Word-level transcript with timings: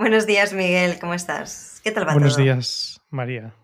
Buenos 0.00 0.24
días, 0.26 0.54
Miguel, 0.54 0.98
¿cómo 0.98 1.12
estás? 1.12 1.82
¿Qué 1.84 1.90
tal 1.90 2.08
va 2.08 2.14
Buenos 2.14 2.32
todo? 2.32 2.42
días, 2.42 3.02
María. 3.10 3.54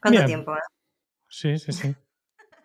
¿Cuánto 0.00 0.18
Bien, 0.18 0.26
tiempo? 0.28 0.54
eh? 0.54 0.60
sí, 1.28 1.58
sí, 1.58 1.72
sí. 1.72 1.96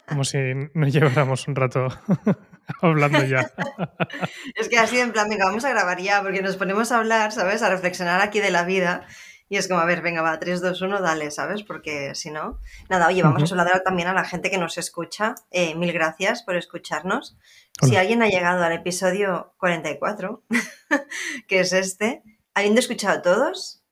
Como 0.08 0.24
si 0.24 0.38
no 0.76 0.88
lleváramos 0.88 1.48
un 1.48 1.56
rato 1.56 1.88
hablando 2.84 3.24
ya. 3.24 3.52
Es 4.56 4.70
que 4.70 4.78
así 4.78 5.00
en 5.00 5.12
plan, 5.12 5.28
venga, 5.28 5.46
vamos 5.46 5.66
a 5.66 5.72
grabar 5.72 6.00
ya, 6.02 6.22
porque 6.22 6.44
nos 6.44 6.56
ponemos 6.56 6.92
a 6.92 7.00
hablar, 7.00 7.32
¿sabes? 7.32 7.64
A 7.64 7.70
reflexionar 7.72 8.22
aquí 8.22 8.40
de 8.40 8.52
la 8.52 8.64
vida. 8.64 9.08
Y 9.50 9.58
es 9.58 9.68
como, 9.68 9.80
a 9.80 9.86
ver, 9.86 10.04
venga, 10.04 10.22
va, 10.22 10.38
3, 10.38 10.62
2, 10.62 10.80
1, 10.84 11.02
dale, 11.02 11.32
¿sabes? 11.32 11.64
Porque 11.64 12.14
si 12.14 12.30
no. 12.30 12.60
Nada, 12.92 13.08
oye, 13.08 13.24
vamos 13.24 13.42
a 13.42 13.48
saludar 13.48 13.82
también 13.82 14.08
a 14.08 14.14
la 14.14 14.24
gente 14.24 14.52
que 14.52 14.60
nos 14.60 14.78
escucha. 14.78 15.34
Eh, 15.50 15.74
mil 15.74 15.92
gracias 15.94 16.44
por 16.44 16.56
escucharnos. 16.58 17.40
Si 17.82 17.96
alguien 17.96 18.22
ha 18.22 18.28
llegado 18.28 18.64
al 18.64 18.72
episodio 18.74 19.56
44, 19.58 20.44
que 21.48 21.62
es 21.62 21.74
este, 21.74 22.22
habiendo 22.54 22.80
escuchado 22.80 23.22
todos, 23.22 23.84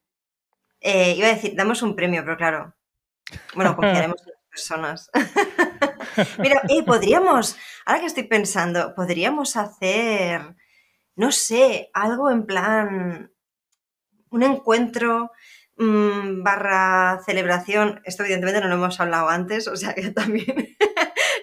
eh, 0.81 1.13
iba 1.17 1.27
a 1.27 1.33
decir, 1.33 1.55
damos 1.55 1.81
un 1.81 1.95
premio, 1.95 2.23
pero 2.23 2.37
claro, 2.37 2.75
bueno, 3.53 3.75
confiaremos 3.75 4.21
en 4.21 4.27
las 4.27 4.43
personas. 4.49 5.11
Mira, 6.39 6.61
eh, 6.69 6.83
podríamos, 6.83 7.57
ahora 7.85 7.99
que 7.99 8.07
estoy 8.07 8.23
pensando, 8.23 8.93
podríamos 8.95 9.55
hacer, 9.57 10.55
no 11.15 11.31
sé, 11.31 11.89
algo 11.93 12.31
en 12.31 12.45
plan, 12.45 13.31
un 14.29 14.43
encuentro 14.43 15.31
mm, 15.77 16.43
barra 16.43 17.21
celebración. 17.25 18.01
Esto 18.05 18.23
evidentemente 18.23 18.61
no 18.61 18.67
lo 18.67 18.75
hemos 18.75 18.99
hablado 18.99 19.29
antes, 19.29 19.67
o 19.67 19.75
sea 19.75 19.93
que 19.93 20.11
también 20.11 20.77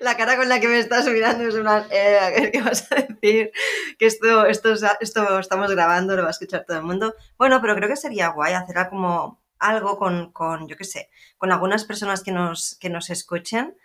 la 0.00 0.16
cara 0.16 0.36
con 0.36 0.48
la 0.48 0.60
que 0.60 0.68
me 0.68 0.78
estás 0.78 1.06
mirando 1.09 1.45
es 1.45 1.55
una... 1.55 1.86
Eh, 1.91 2.50
¿qué 2.52 2.62
vas 2.62 2.91
a 2.92 2.96
decir? 2.96 3.50
Que 3.98 4.06
esto, 4.06 4.46
esto, 4.46 4.73
es- 4.73 4.84
esto 5.00 5.38
estamos 5.38 5.70
grabando, 5.70 6.16
lo 6.16 6.23
va 6.23 6.28
a 6.28 6.32
escuchar 6.32 6.64
todo 6.66 6.77
el 6.78 6.82
mundo. 6.84 7.14
Bueno, 7.38 7.60
pero 7.60 7.74
creo 7.77 7.88
que 7.88 7.96
sería 7.96 8.28
guay 8.28 8.54
hacer 8.54 8.77
como 8.88 9.43
algo 9.59 9.98
con, 9.98 10.32
con 10.32 10.68
yo 10.68 10.76
qué 10.76 10.85
sé, 10.85 11.09
con 11.38 11.51
algunas 11.51 11.85
personas 11.85 12.23
que 12.23 12.30
nos, 12.32 12.76
que 12.79 12.90
nos 12.90 13.09
escuchen 13.10 13.76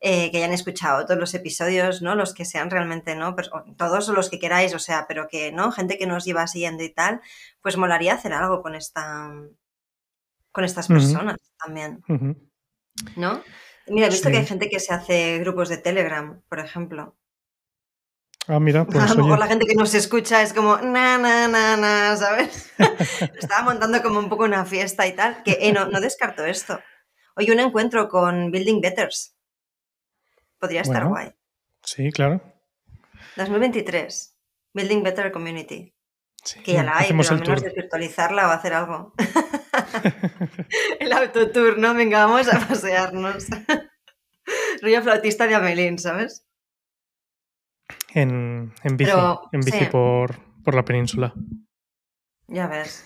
eh, 0.00 0.30
que 0.30 0.38
hayan 0.38 0.52
escuchado 0.52 1.04
todos 1.06 1.18
los 1.18 1.34
episodios, 1.34 2.02
¿no? 2.02 2.14
Los 2.14 2.32
que 2.32 2.44
sean 2.44 2.70
realmente, 2.70 3.16
¿no? 3.16 3.34
Pues, 3.34 3.50
o 3.52 3.64
todos 3.76 4.06
los 4.08 4.30
que 4.30 4.38
queráis, 4.38 4.72
o 4.74 4.78
sea, 4.78 5.06
pero 5.08 5.26
que, 5.28 5.50
¿no? 5.50 5.72
Gente 5.72 5.98
que 5.98 6.06
nos 6.06 6.24
lleva 6.24 6.46
siguiendo 6.46 6.84
y 6.84 6.90
tal, 6.90 7.20
pues 7.62 7.76
molaría 7.76 8.14
hacer 8.14 8.32
algo 8.32 8.62
con 8.62 8.76
esta, 8.76 9.28
con 10.52 10.64
estas 10.64 10.86
personas 10.94 11.36
también. 11.58 12.00
¿no? 13.16 13.42
Mira, 13.90 14.06
he 14.06 14.10
visto 14.10 14.30
que 14.30 14.38
hay 14.38 14.46
gente 14.46 14.68
que 14.68 14.80
se 14.80 14.92
hace 14.94 15.38
grupos 15.38 15.68
de 15.68 15.78
Telegram, 15.78 16.40
por 16.48 16.58
ejemplo. 16.60 17.16
Ah, 18.46 18.58
mira, 18.60 18.80
A 18.82 18.86
pues 18.86 19.08
lo 19.10 19.16
mejor 19.16 19.32
oye. 19.32 19.40
la 19.40 19.46
gente 19.46 19.66
que 19.66 19.74
nos 19.74 19.94
escucha 19.94 20.42
es 20.42 20.52
como, 20.52 20.76
na, 20.78 21.18
na, 21.18 21.48
na, 21.48 21.76
na, 21.76 22.16
¿sabes? 22.16 22.70
Estaba 23.38 23.62
montando 23.62 24.02
como 24.02 24.18
un 24.18 24.28
poco 24.28 24.44
una 24.44 24.64
fiesta 24.64 25.06
y 25.06 25.12
tal, 25.14 25.42
que 25.42 25.58
eh, 25.60 25.72
no, 25.72 25.86
no 25.86 26.00
descarto 26.00 26.44
esto. 26.44 26.80
Oye, 27.36 27.52
un 27.52 27.60
encuentro 27.60 28.08
con 28.08 28.50
Building 28.50 28.80
Betters. 28.80 29.36
Podría 30.58 30.80
estar 30.80 31.02
Bueno, 31.04 31.10
guay. 31.10 31.32
sí, 31.84 32.10
claro. 32.10 32.40
2023. 33.36 34.34
Building 34.74 35.02
Better 35.02 35.30
Community. 35.30 35.94
Sí, 36.42 36.60
Que 36.62 36.72
ya 36.72 36.82
la 36.82 36.98
hay, 36.98 37.08
pero 37.08 37.20
al 37.20 37.26
menos 37.30 37.42
tour. 37.42 37.60
desvirtualizarla 37.60 38.48
o 38.48 38.50
hacer 38.50 38.72
algo. 38.74 39.12
El 41.00 41.12
autotour, 41.12 41.78
¿no? 41.78 41.94
Venga, 41.94 42.26
vamos 42.26 42.48
a 42.52 42.66
pasearnos. 42.66 43.46
Rollo 44.82 45.02
flautista 45.02 45.46
de 45.46 45.54
Amelín, 45.54 45.98
¿sabes? 45.98 46.46
En, 48.14 48.72
en 48.82 48.96
bici, 48.96 49.10
Pero, 49.10 49.42
en 49.52 49.60
bici 49.60 49.78
sí, 49.80 49.84
por, 49.86 50.36
por 50.62 50.74
la 50.74 50.84
península. 50.84 51.34
ya 52.46 52.66
ves. 52.66 53.04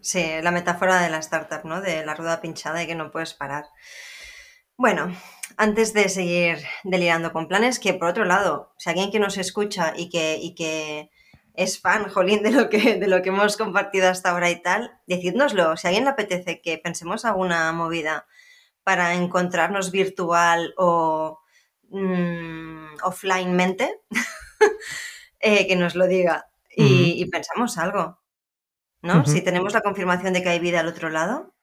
Sí, 0.00 0.24
la 0.42 0.50
metáfora 0.50 1.00
de 1.00 1.10
la 1.10 1.18
startup, 1.18 1.64
¿no? 1.64 1.80
De 1.80 2.04
la 2.04 2.14
rueda 2.14 2.40
pinchada 2.40 2.82
y 2.82 2.86
que 2.88 2.94
no 2.96 3.12
puedes 3.12 3.34
parar. 3.34 3.66
Bueno, 4.76 5.14
antes 5.56 5.92
de 5.92 6.08
seguir 6.08 6.58
delirando 6.82 7.32
con 7.32 7.46
planes, 7.46 7.78
que 7.78 7.94
por 7.94 8.08
otro 8.08 8.24
lado, 8.24 8.74
si 8.78 8.90
alguien 8.90 9.12
que 9.12 9.20
nos 9.20 9.38
escucha 9.38 9.92
y 9.96 10.08
que, 10.10 10.38
y 10.40 10.54
que 10.56 11.10
es 11.54 11.80
fan, 11.80 12.08
jolín, 12.08 12.42
de 12.42 12.50
lo, 12.50 12.68
que, 12.68 12.96
de 12.96 13.08
lo 13.08 13.22
que 13.22 13.28
hemos 13.28 13.56
compartido 13.56 14.08
hasta 14.08 14.30
ahora 14.30 14.50
y 14.50 14.62
tal, 14.62 14.98
decídnoslo. 15.06 15.76
Si 15.76 15.86
a 15.86 15.88
alguien 15.88 16.04
le 16.04 16.10
apetece 16.10 16.60
que 16.60 16.78
pensemos 16.78 17.24
alguna 17.24 17.72
movida 17.72 18.26
para 18.84 19.14
encontrarnos 19.14 19.90
virtual 19.90 20.74
o 20.76 21.40
mm, 21.90 23.02
offlinemente, 23.04 24.00
eh, 25.40 25.66
que 25.66 25.76
nos 25.76 25.94
lo 25.94 26.06
diga 26.06 26.46
y, 26.74 27.22
y 27.22 27.26
pensamos 27.26 27.78
algo, 27.78 28.20
¿no? 29.02 29.26
Si 29.26 29.42
tenemos 29.42 29.74
la 29.74 29.82
confirmación 29.82 30.32
de 30.32 30.42
que 30.42 30.48
hay 30.48 30.58
vida 30.58 30.80
al 30.80 30.88
otro 30.88 31.10
lado, 31.10 31.54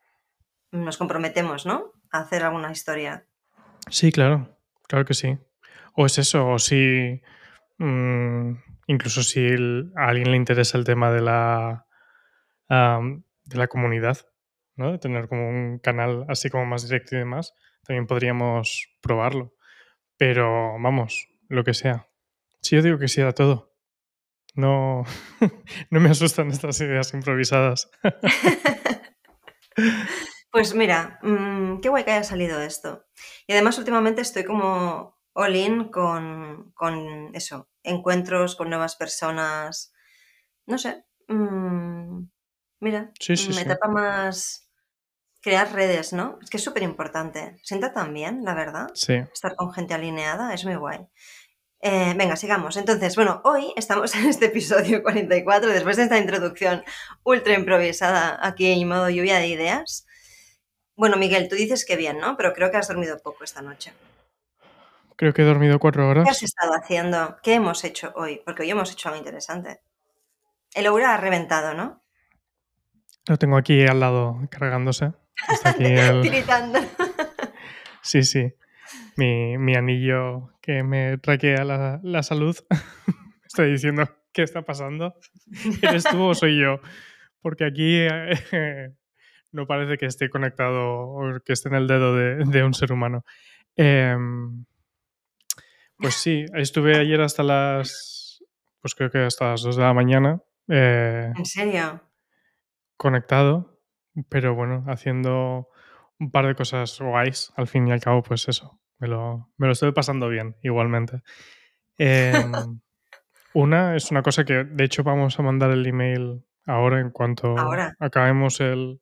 nos 0.71 0.97
comprometemos, 0.97 1.65
¿no? 1.65 1.93
A 2.11 2.19
hacer 2.19 2.43
alguna 2.43 2.71
historia. 2.71 3.25
Sí, 3.89 4.11
claro. 4.11 4.55
Claro 4.87 5.05
que 5.05 5.13
sí. 5.13 5.37
O 5.93 6.05
es 6.05 6.17
eso, 6.17 6.47
o 6.47 6.59
si. 6.59 7.21
mm, 7.77 8.53
incluso 8.89 9.21
si 9.21 9.47
a 9.95 10.07
alguien 10.07 10.31
le 10.31 10.37
interesa 10.37 10.77
el 10.77 10.83
tema 10.83 11.11
de 11.11 11.21
la. 11.21 11.85
de 12.69 13.57
la 13.57 13.67
comunidad, 13.67 14.17
¿no? 14.75 14.91
De 14.91 14.97
tener 14.97 15.27
como 15.29 15.47
un 15.47 15.79
canal 15.79 16.25
así 16.27 16.49
como 16.49 16.65
más 16.65 16.83
directo 16.83 17.15
y 17.15 17.19
demás, 17.19 17.53
también 17.85 18.07
podríamos 18.07 18.89
probarlo. 19.01 19.53
Pero 20.17 20.73
vamos, 20.81 21.29
lo 21.47 21.63
que 21.63 21.73
sea. 21.73 22.07
Si 22.61 22.75
yo 22.75 22.81
digo 22.81 22.97
que 22.97 23.07
sí 23.07 23.21
a 23.21 23.31
todo, 23.31 23.75
no, 24.55 25.03
no 25.91 25.99
me 25.99 26.09
asustan 26.09 26.49
estas 26.49 26.81
ideas 26.81 27.13
improvisadas. 27.13 27.89
Pues 30.51 30.73
mira, 30.73 31.19
mm, 31.21 31.79
qué 31.79 31.89
guay 31.89 32.03
que 32.03 32.11
haya 32.11 32.23
salido 32.23 32.59
esto. 32.59 33.05
Y 33.45 33.53
además 33.53 33.77
últimamente 33.77 34.21
estoy 34.21 34.43
como 34.43 35.18
all 35.33 35.55
in 35.55 35.89
con, 35.89 36.71
con 36.73 37.33
eso, 37.33 37.69
encuentros 37.83 38.55
con 38.55 38.69
nuevas 38.69 38.95
personas. 38.95 39.93
No 40.65 40.77
sé. 40.77 41.05
mm, 41.27 42.23
mira, 42.79 43.11
Sí, 43.19 43.37
sí, 43.37 43.57
etapa 43.59 43.87
más 43.87 44.69
crear 45.41 45.71
redes, 45.71 46.13
¿no? 46.13 46.37
Es 46.41 46.49
que 46.49 46.57
es 46.57 46.63
súper 46.63 46.83
importante. 46.83 47.59
Sienta 47.63 47.93
también, 47.93 48.43
la 48.43 48.53
verdad. 48.53 48.89
Sí. 48.93 49.13
Estar 49.33 49.55
con 49.55 49.71
gente 49.71 49.93
alineada 49.93 50.53
es 50.53 50.65
muy 50.65 50.75
guay. 50.75 51.07
Eh, 51.81 52.13
venga, 52.17 52.35
sigamos. 52.35 52.75
Entonces, 52.75 53.15
bueno, 53.15 53.41
hoy 53.45 53.73
estamos 53.75 54.13
en 54.15 54.27
este 54.27 54.47
episodio 54.47 55.01
44, 55.01 55.69
después 55.69 55.97
de 55.97 56.03
esta 56.03 56.17
introducción 56.17 56.83
ultra 57.23 57.53
improvisada 57.53 58.37
aquí 58.45 58.71
en 58.71 58.87
modo 58.87 59.09
lluvia 59.09 59.37
de 59.37 59.47
ideas. 59.47 60.05
Bueno, 60.95 61.15
Miguel, 61.15 61.47
tú 61.47 61.55
dices 61.55 61.85
que 61.85 61.95
bien, 61.95 62.19
¿no? 62.19 62.35
Pero 62.35 62.53
creo 62.53 62.71
que 62.71 62.77
has 62.77 62.89
dormido 62.89 63.19
poco 63.19 63.45
esta 63.45 63.61
noche. 63.61 63.93
Creo 65.19 65.33
que 65.33 65.41
he 65.41 65.45
dormido 65.45 65.79
cuatro 65.79 66.03
¿Qué 66.03 66.19
has 66.21 66.27
horas. 66.27 66.43
estado 66.43 66.71
haciendo? 66.75 67.35
¿Qué 67.43 67.55
hemos 67.55 67.83
hecho 67.83 68.13
hoy? 68.15 68.41
Porque 68.45 68.61
hoy 68.61 68.71
hemos 68.71 68.89
hecho 68.89 69.09
algo 69.09 69.17
interesante. 69.19 69.81
El 70.73 70.85
aura 70.85 71.13
ha 71.13 71.17
reventado, 71.17 71.73
¿no? 71.73 72.01
Lo 73.27 73.35
tengo 73.35 73.57
aquí 73.57 73.85
al 73.85 73.99
lado 73.99 74.39
cargándose. 74.49 75.11
Está 75.51 75.71
aquí 75.71 75.83
el... 75.87 76.21
Tiritando. 76.21 76.79
Sí, 78.01 78.23
sí. 78.23 78.53
Mi, 79.17 79.57
mi 79.57 79.75
anillo 79.75 80.53
que 80.61 80.83
me 80.83 81.17
traquea 81.17 81.65
la, 81.65 81.99
la 82.01 82.23
salud. 82.23 82.57
Estoy 83.45 83.71
diciendo, 83.73 84.07
¿qué 84.31 84.43
está 84.43 84.61
pasando? 84.61 85.15
¿Eres 85.81 86.05
tú 86.05 86.23
o 86.23 86.33
soy 86.33 86.61
yo? 86.61 86.79
Porque 87.41 87.65
aquí 87.65 88.07
eh, 88.09 88.93
no 89.51 89.67
parece 89.67 89.97
que 89.97 90.05
esté 90.05 90.29
conectado 90.29 91.09
o 91.09 91.39
que 91.43 91.51
esté 91.51 91.67
en 91.67 91.75
el 91.75 91.87
dedo 91.87 92.15
de, 92.15 92.45
de 92.45 92.63
un 92.63 92.73
ser 92.73 92.93
humano. 92.93 93.25
Em, 93.75 94.63
pues 95.99 96.15
sí, 96.15 96.45
estuve 96.53 96.97
ayer 96.97 97.21
hasta 97.21 97.43
las, 97.43 98.43
pues 98.81 98.95
creo 98.95 99.11
que 99.11 99.19
hasta 99.19 99.51
las 99.51 99.61
2 99.61 99.75
de 99.75 99.83
la 99.83 99.93
mañana 99.93 100.41
eh, 100.67 101.31
¿En 101.35 101.45
serio? 101.45 102.01
conectado, 102.95 103.79
pero 104.29 104.55
bueno, 104.55 104.85
haciendo 104.87 105.69
un 106.19 106.31
par 106.31 106.45
de 106.47 106.55
cosas 106.55 106.99
guays. 106.99 107.51
Al 107.55 107.67
fin 107.67 107.87
y 107.87 107.91
al 107.91 108.01
cabo, 108.01 108.21
pues 108.21 108.47
eso, 108.47 108.79
me 108.99 109.07
lo, 109.07 109.49
me 109.57 109.67
lo 109.67 109.73
estoy 109.73 109.91
pasando 109.91 110.29
bien 110.29 110.55
igualmente. 110.61 111.21
Em, 111.97 112.51
una 113.53 113.95
es 113.95 114.11
una 114.11 114.21
cosa 114.21 114.45
que, 114.45 114.63
de 114.63 114.83
hecho, 114.83 115.03
vamos 115.03 115.39
a 115.39 115.43
mandar 115.43 115.71
el 115.71 115.85
email 115.87 116.45
ahora 116.65 116.99
en 116.99 117.09
cuanto 117.09 117.57
Ahora. 117.57 117.95
acabemos 117.99 118.59
el, 118.59 119.01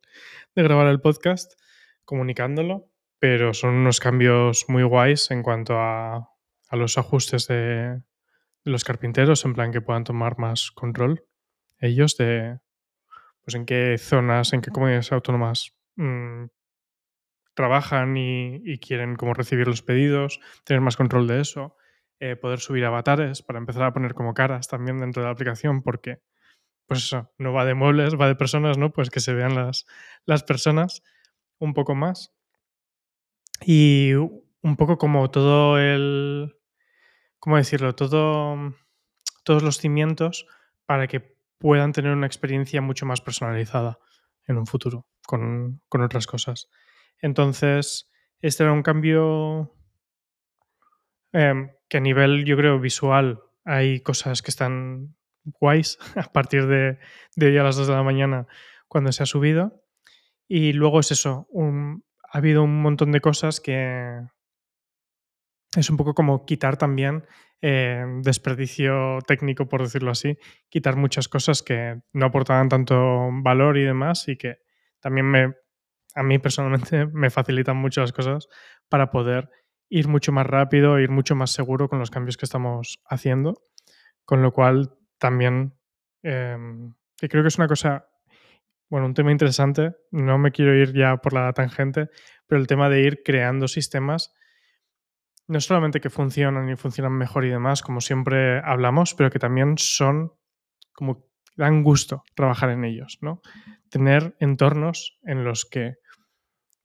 de 0.55 0.63
grabar 0.63 0.87
el 0.87 1.01
podcast, 1.01 1.53
comunicándolo, 2.05 2.89
pero 3.19 3.53
son 3.53 3.73
unos 3.73 3.99
cambios 3.99 4.65
muy 4.69 4.83
guays 4.83 5.31
en 5.31 5.43
cuanto 5.43 5.79
a, 5.79 6.29
a 6.69 6.75
los 6.75 6.97
ajustes 6.97 7.47
de, 7.47 8.01
los 8.63 8.83
carpinteros, 8.83 9.45
en 9.45 9.53
plan 9.53 9.71
que 9.71 9.81
puedan 9.81 10.03
tomar 10.03 10.37
más 10.37 10.71
control 10.71 11.23
ellos 11.79 12.17
de 12.17 12.59
pues 13.43 13.55
en 13.55 13.65
qué 13.65 13.97
zonas, 13.97 14.51
en 14.51 14.61
qué 14.61 14.71
comunidades 14.71 15.11
autónomas 15.11 15.73
mm, 15.95 16.45
trabajan 17.53 18.17
y, 18.17 18.61
y 18.63 18.79
quieren 18.79 19.15
como 19.15 19.33
recibir 19.33 19.67
los 19.67 19.81
pedidos, 19.81 20.39
tener 20.63 20.81
más 20.81 20.97
control 20.97 21.27
de 21.27 21.41
eso, 21.41 21.77
eh, 22.19 22.35
poder 22.35 22.59
subir 22.59 22.83
avatares 22.83 23.41
para 23.41 23.59
empezar 23.59 23.83
a 23.83 23.93
poner 23.93 24.13
como 24.13 24.33
caras 24.33 24.67
también 24.67 24.99
dentro 24.99 25.21
de 25.21 25.27
la 25.27 25.33
aplicación, 25.33 25.81
porque 25.81 26.19
pues 26.87 27.05
eso, 27.05 27.31
no 27.37 27.53
va 27.53 27.65
de 27.65 27.73
muebles, 27.73 28.19
va 28.19 28.27
de 28.27 28.35
personas, 28.35 28.77
¿no? 28.77 28.91
Pues 28.91 29.09
que 29.09 29.19
se 29.19 29.33
vean 29.33 29.55
las, 29.55 29.85
las 30.25 30.43
personas 30.43 31.03
un 31.59 31.73
poco 31.73 31.95
más. 31.95 32.33
Y 33.65 34.13
un 34.61 34.75
poco 34.75 34.97
como 34.97 35.29
todo 35.31 35.79
el, 35.79 36.55
¿cómo 37.39 37.57
decirlo? 37.57 37.95
Todo, 37.95 38.75
todos 39.43 39.63
los 39.63 39.77
cimientos 39.77 40.47
para 40.85 41.07
que 41.07 41.37
puedan 41.57 41.91
tener 41.91 42.11
una 42.11 42.27
experiencia 42.27 42.81
mucho 42.81 43.05
más 43.05 43.21
personalizada 43.21 43.99
en 44.47 44.57
un 44.57 44.67
futuro 44.67 45.07
con, 45.25 45.81
con 45.89 46.01
otras 46.01 46.27
cosas. 46.27 46.69
Entonces, 47.21 48.11
este 48.41 48.63
era 48.63 48.73
un 48.73 48.83
cambio 48.83 49.75
em, 51.33 51.71
que 51.89 51.97
a 51.97 52.01
nivel, 52.01 52.45
yo 52.45 52.57
creo, 52.57 52.79
visual 52.79 53.41
hay 53.65 53.99
cosas 53.99 54.41
que 54.41 54.51
están 54.51 55.15
guays 55.43 55.97
a 56.15 56.31
partir 56.31 56.67
de, 56.67 56.99
de 57.35 57.47
hoy 57.47 57.57
a 57.57 57.63
las 57.63 57.75
2 57.75 57.87
de 57.87 57.93
la 57.93 58.03
mañana 58.03 58.47
cuando 58.87 59.11
se 59.11 59.23
ha 59.23 59.25
subido. 59.25 59.83
Y 60.47 60.71
luego 60.73 61.01
es 61.01 61.11
eso, 61.11 61.47
ha 61.53 62.37
habido 62.37 62.63
un 62.63 62.81
montón 62.81 63.11
de 63.11 63.19
cosas 63.19 63.59
que 63.59 64.21
es 65.75 65.89
un 65.89 65.97
poco 65.97 66.13
como 66.13 66.45
quitar 66.45 66.77
también 66.77 67.25
eh, 67.61 68.05
desperdicio 68.21 69.19
técnico, 69.25 69.67
por 69.67 69.81
decirlo 69.81 70.11
así, 70.11 70.37
quitar 70.69 70.95
muchas 70.95 71.27
cosas 71.27 71.63
que 71.63 72.01
no 72.13 72.27
aportaban 72.27 72.69
tanto 72.69 73.29
valor 73.41 73.77
y 73.77 73.83
demás 73.83 74.27
y 74.27 74.37
que 74.37 74.59
también 74.99 75.25
me, 75.25 75.55
a 76.15 76.23
mí 76.23 76.39
personalmente 76.39 77.05
me 77.13 77.29
facilitan 77.29 77.77
mucho 77.77 78.01
las 78.01 78.13
cosas 78.13 78.47
para 78.89 79.11
poder 79.11 79.49
ir 79.89 80.07
mucho 80.07 80.31
más 80.31 80.45
rápido, 80.45 80.99
ir 80.99 81.09
mucho 81.09 81.35
más 81.35 81.51
seguro 81.51 81.89
con 81.89 81.99
los 81.99 82.11
cambios 82.11 82.37
que 82.37 82.45
estamos 82.45 82.99
haciendo, 83.09 83.61
con 84.25 84.41
lo 84.41 84.51
cual 84.51 84.97
también, 85.17 85.73
em, 86.23 86.93
que 87.17 87.29
creo 87.29 87.43
que 87.43 87.47
es 87.47 87.57
una 87.57 87.67
cosa, 87.67 88.09
bueno, 88.89 89.05
un 89.05 89.13
tema 89.13 89.31
interesante, 89.31 89.95
no 90.11 90.37
me 90.37 90.51
quiero 90.51 90.75
ir 90.75 90.93
ya 90.93 91.17
por 91.17 91.33
la 91.33 91.51
tangente, 91.53 92.09
pero 92.45 92.59
el 92.59 92.67
tema 92.67 92.89
de 92.89 93.01
ir 93.01 93.23
creando 93.23 93.67
sistemas, 93.67 94.33
no 95.47 95.59
solamente 95.61 96.01
que 96.01 96.09
funcionan 96.09 96.69
y 96.69 96.75
funcionan 96.75 97.13
mejor 97.13 97.45
y 97.45 97.49
demás, 97.49 97.81
como 97.81 98.01
siempre 98.01 98.59
hablamos, 98.59 99.13
pero 99.13 99.29
que 99.29 99.39
también 99.39 99.77
son 99.77 100.33
como 100.93 101.27
dan 101.55 101.83
gusto 101.83 102.23
trabajar 102.35 102.69
en 102.69 102.85
ellos, 102.85 103.17
¿no? 103.21 103.41
Tener 103.89 104.35
entornos 104.39 105.17
en 105.23 105.43
los 105.43 105.65
que 105.65 105.95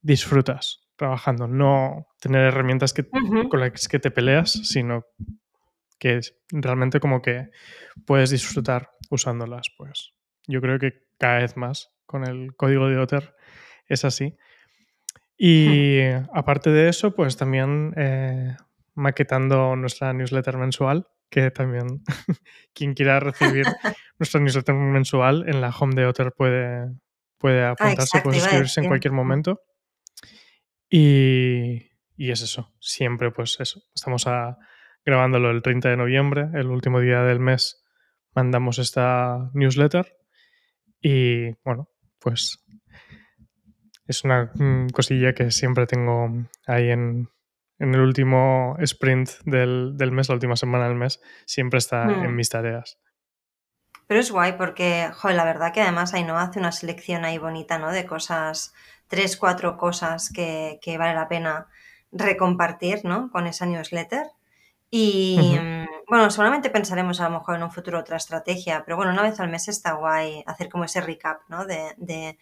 disfrutas 0.01 0.89
trabajando, 0.97 1.47
no 1.49 2.07
tener 2.21 2.43
herramientas 2.43 2.93
que, 2.93 3.09
con 3.49 3.61
las 3.61 3.89
que 3.89 3.99
te 3.99 4.11
peleas, 4.11 4.53
sino 4.53 5.05
que 5.99 6.21
realmente 6.51 7.01
como 7.01 7.23
que 7.23 7.51
puedes 8.07 8.31
disfrutar 8.31 8.91
usándolas. 9.11 9.69
Pues 9.77 10.15
yo 10.47 10.61
creo 10.61 10.79
que 10.79 11.05
cada 11.19 11.39
vez 11.39 11.57
más 11.57 11.91
con 12.07 12.25
el 12.25 12.55
código 12.57 12.89
de 12.89 12.99
Otter 12.99 13.35
es 13.87 14.05
así. 14.05 14.37
Y 15.45 15.99
aparte 16.33 16.71
de 16.71 16.89
eso, 16.89 17.17
pues 17.17 17.37
también 17.37 17.93
eh, 17.97 18.57
maquetando 18.95 19.75
nuestra 19.75 20.13
newsletter 20.13 20.57
mensual, 20.57 21.09
que 21.29 21.51
también 21.51 22.05
quien 22.73 22.95
quiera 22.95 23.19
recibir 23.19 23.67
nuestra 24.21 24.41
newsletter 24.41 24.77
mensual 24.77 25.49
en 25.49 25.61
la 25.61 25.71
home 25.71 25.97
de 25.97 26.07
Otter 26.07 26.31
puede, 26.31 26.95
puede 27.39 27.65
ah, 27.65 27.71
apuntarse, 27.71 28.21
puede 28.21 28.39
suscribirse 28.39 28.83
en 28.83 28.87
cualquier 28.87 29.15
momento. 29.15 29.61
Y, 30.89 31.91
y, 32.17 32.31
es 32.31 32.43
eso, 32.43 32.73
siempre 32.79 33.33
pues 33.33 33.57
eso. 33.59 33.83
Estamos 33.93 34.29
a, 34.29 34.59
grabándolo 35.05 35.51
el 35.51 35.61
30 35.61 35.89
de 35.89 35.97
noviembre, 35.97 36.51
el 36.55 36.69
último 36.69 37.01
día 37.01 37.23
del 37.23 37.41
mes, 37.41 37.83
mandamos 38.33 38.79
esta 38.79 39.51
newsletter 39.55 40.17
y 41.01 41.51
bueno, 41.65 41.89
pues 42.21 42.63
es 44.13 44.25
una 44.25 44.51
mm, 44.55 44.91
cosilla 44.91 45.35
que 45.35 45.51
siempre 45.51 45.87
tengo 45.87 46.31
ahí 46.67 46.91
en, 46.91 47.29
el 47.79 48.01
último 48.01 48.77
sprint 48.79 49.31
del, 49.45 49.97
mes, 50.13 50.29
la 50.29 50.35
última 50.35 50.55
semana 50.55 50.87
del 50.87 50.95
mes, 50.95 51.21
siempre 51.47 51.79
está 51.79 52.05
en 52.05 52.31
hmm. 52.31 52.37
mis 52.37 52.49
tareas. 52.49 53.01
Pero 54.07 54.21
es 54.21 54.31
guay 54.31 54.53
porque, 54.53 55.11
joder, 55.13 55.37
la 55.37 55.45
verdad 55.45 55.73
que 55.73 55.81
además 55.81 56.13
no 56.25 56.39
hace 56.39 56.61
una 56.61 56.71
selección 56.71 57.25
ahí 57.25 57.39
bonita, 57.39 57.79
¿no? 57.79 57.91
De 57.91 58.07
cosas, 58.07 58.73
tres, 59.09 59.37
cuatro 59.37 59.77
cosas 59.77 60.31
que, 60.33 60.79
que 60.81 60.97
vale 60.97 61.15
la 61.15 61.29
pena 61.29 61.67
recompartir, 62.13 63.05
¿no? 63.05 63.31
Con 63.31 63.47
esa 63.47 63.67
newsletter. 63.67 64.27
Y 64.95 65.59
mm, 65.59 65.87
bueno, 66.07 66.31
seguramente 66.31 66.69
pensaremos 66.69 67.21
a 67.21 67.31
lo 67.31 67.39
mejor 67.39 67.57
en 67.57 67.63
un 67.63 67.71
futuro 67.71 67.99
otra 67.99 68.19
estrategia, 68.19 68.83
pero 68.85 68.99
bueno, 68.99 69.13
una 69.13 69.23
vez 69.23 69.41
al 69.41 69.49
mes 69.49 69.67
está 69.69 69.95
guay 69.95 70.45
hacer 70.47 70.69
como 70.69 70.85
ese 70.85 71.01
recap, 71.01 71.41
¿no? 71.49 71.65
De, 71.65 71.95
de, 71.97 72.39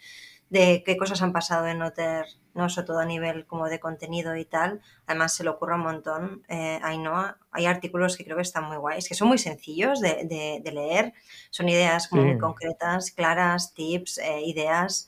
de 0.50 0.82
qué 0.85 0.97
cosas 0.97 1.23
han 1.23 1.32
pasado 1.32 1.67
en 1.67 1.81
Otter, 1.81 2.26
¿no? 2.55 2.69
Sobre 2.69 2.88
todo 2.88 2.99
a 2.99 3.06
nivel 3.06 3.47
como 3.47 3.69
de 3.69 3.81
contenido 3.81 4.37
y 4.37 4.44
tal. 4.44 4.81
Además 5.06 5.35
se 5.35 5.44
le 5.44 5.50
ocurre 5.50 5.76
un 5.76 5.82
montón. 5.82 6.43
Eh, 6.49 6.81
no 6.99 7.37
hay 7.52 7.67
artículos 7.67 8.17
que 8.17 8.25
creo 8.25 8.37
que 8.37 8.43
están 8.43 8.64
muy 8.64 8.76
guays, 8.76 9.08
que 9.08 9.14
son 9.14 9.29
muy 9.29 9.38
sencillos 9.38 10.00
de, 10.00 10.61
de, 10.62 10.73
leer. 10.73 11.14
Son 11.50 11.69
ideas 11.69 12.12
muy 12.12 12.37
concretas, 12.38 13.12
claras, 13.12 13.73
tips, 13.75 14.19
eh, 14.19 14.43
ideas, 14.44 15.06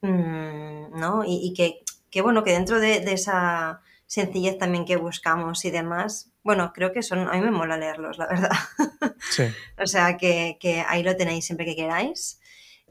mm, 0.00 0.98
¿no? 0.98 1.24
Y, 1.24 1.40
y 1.42 1.52
que, 1.54 1.80
que, 2.10 2.22
bueno, 2.22 2.44
que 2.44 2.52
dentro 2.52 2.78
de, 2.78 3.00
de 3.00 3.12
esa 3.12 3.82
sencillez 4.06 4.58
también 4.58 4.86
que 4.86 4.96
buscamos 4.96 5.64
y 5.64 5.70
demás, 5.70 6.32
bueno, 6.48 6.72
creo 6.72 6.92
que 6.92 7.02
son, 7.02 7.28
a 7.28 7.32
mí 7.32 7.40
me 7.42 7.50
mola 7.50 7.76
leerlos, 7.76 8.16
la 8.16 8.26
verdad. 8.26 8.50
Sí. 9.30 9.44
o 9.78 9.86
sea, 9.86 10.16
que, 10.16 10.56
ahí 10.88 11.02
lo 11.02 11.14
tenéis 11.14 11.44
siempre 11.44 11.66
que 11.66 11.76
queráis. 11.76 12.37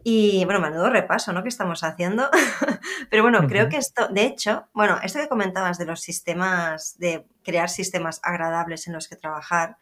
Y 0.09 0.45
bueno, 0.45 0.61
menudo 0.61 0.89
repaso, 0.89 1.33
¿no? 1.33 1.43
Que 1.43 1.49
estamos 1.49 1.83
haciendo. 1.83 2.29
Pero 3.09 3.23
bueno, 3.23 3.45
creo 3.45 3.67
que 3.67 3.75
esto, 3.75 4.07
de 4.07 4.23
hecho, 4.23 4.69
bueno, 4.73 4.97
esto 5.03 5.19
que 5.19 5.27
comentabas 5.27 5.77
de 5.77 5.85
los 5.85 5.99
sistemas, 5.99 6.97
de 6.97 7.25
crear 7.43 7.69
sistemas 7.69 8.21
agradables 8.23 8.87
en 8.87 8.93
los 8.93 9.09
que 9.09 9.17
trabajar, 9.17 9.75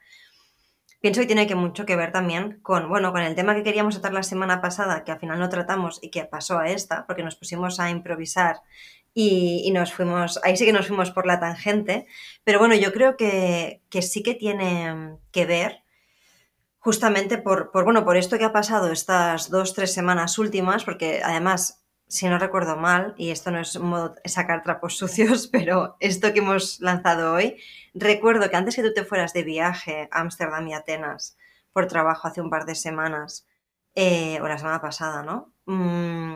pienso 1.00 1.22
que 1.22 1.28
tiene 1.28 1.46
que 1.46 1.54
mucho 1.54 1.86
que 1.86 1.96
ver 1.96 2.12
también 2.12 2.60
con, 2.64 2.90
bueno, 2.90 3.12
con 3.12 3.22
el 3.22 3.36
tema 3.36 3.54
que 3.54 3.62
queríamos 3.62 3.94
tratar 3.94 4.14
la 4.14 4.24
semana 4.24 4.62
pasada, 4.62 5.04
que 5.04 5.12
al 5.12 5.20
final 5.20 5.38
no 5.38 5.48
tratamos 5.48 6.00
y 6.02 6.10
que 6.10 6.26
pasó 6.26 6.58
a 6.58 6.70
esta, 6.70 7.06
porque 7.06 7.22
nos 7.22 7.36
pusimos 7.36 7.80
a 7.80 7.92
improvisar 7.92 8.62
y, 9.14 9.70
nos 9.74 9.94
fuimos, 9.94 10.40
ahí 10.44 10.58
sí 10.58 10.66
que 10.66 10.74
nos 10.74 10.88
fuimos 10.88 11.12
por 11.12 11.28
la 11.28 11.40
tangente, 11.40 12.08
pero 12.44 12.58
bueno, 12.58 12.74
yo 12.74 12.92
creo 12.94 13.16
que, 13.16 13.84
sí 14.02 14.24
que 14.24 14.34
tiene 14.34 15.20
que 15.32 15.46
ver 15.46 15.85
justamente 16.86 17.40
por, 17.40 17.72
bueno, 17.74 18.06
por 18.06 18.16
esto 18.16 18.38
que 18.38 18.46
ha 18.46 18.54
pasado 18.54 18.92
estas 18.92 19.50
dos, 19.50 19.74
tres 19.74 19.92
semanas 19.92 20.38
últimas, 20.38 20.84
porque 20.84 21.20
además, 21.24 21.84
si 22.08 22.30
no 22.30 22.38
recuerdo 22.38 22.76
mal, 22.76 23.16
y 23.18 23.32
esto 23.32 23.50
no 23.50 23.60
es 23.60 23.80
modo 23.80 24.14
sacar 24.24 24.62
trapos 24.62 24.96
sucios, 25.00 25.48
pero 25.48 25.98
esto 26.00 26.32
que 26.32 26.40
hemos 26.42 26.80
lanzado 26.82 27.34
hoy, 27.34 27.58
recuerdo 27.96 28.52
que 28.52 28.56
antes 28.56 28.76
que 28.76 28.84
tú 28.84 28.94
te 28.94 29.04
fueras 29.04 29.34
de 29.34 29.42
viaje 29.42 30.08
a 30.12 30.20
Ámsterdam 30.20 30.68
y 30.68 30.76
Atenas 30.76 31.40
por 31.74 31.88
trabajo 31.88 32.28
hace 32.28 32.40
un 32.40 32.52
par 32.52 32.68
de 32.68 32.76
semanas, 32.76 33.48
eh, 33.96 34.40
o 34.44 34.48
la 34.48 34.60
semana 34.60 34.80
pasada, 34.80 35.24
¿no? 35.24 35.56
Mm, 35.66 36.36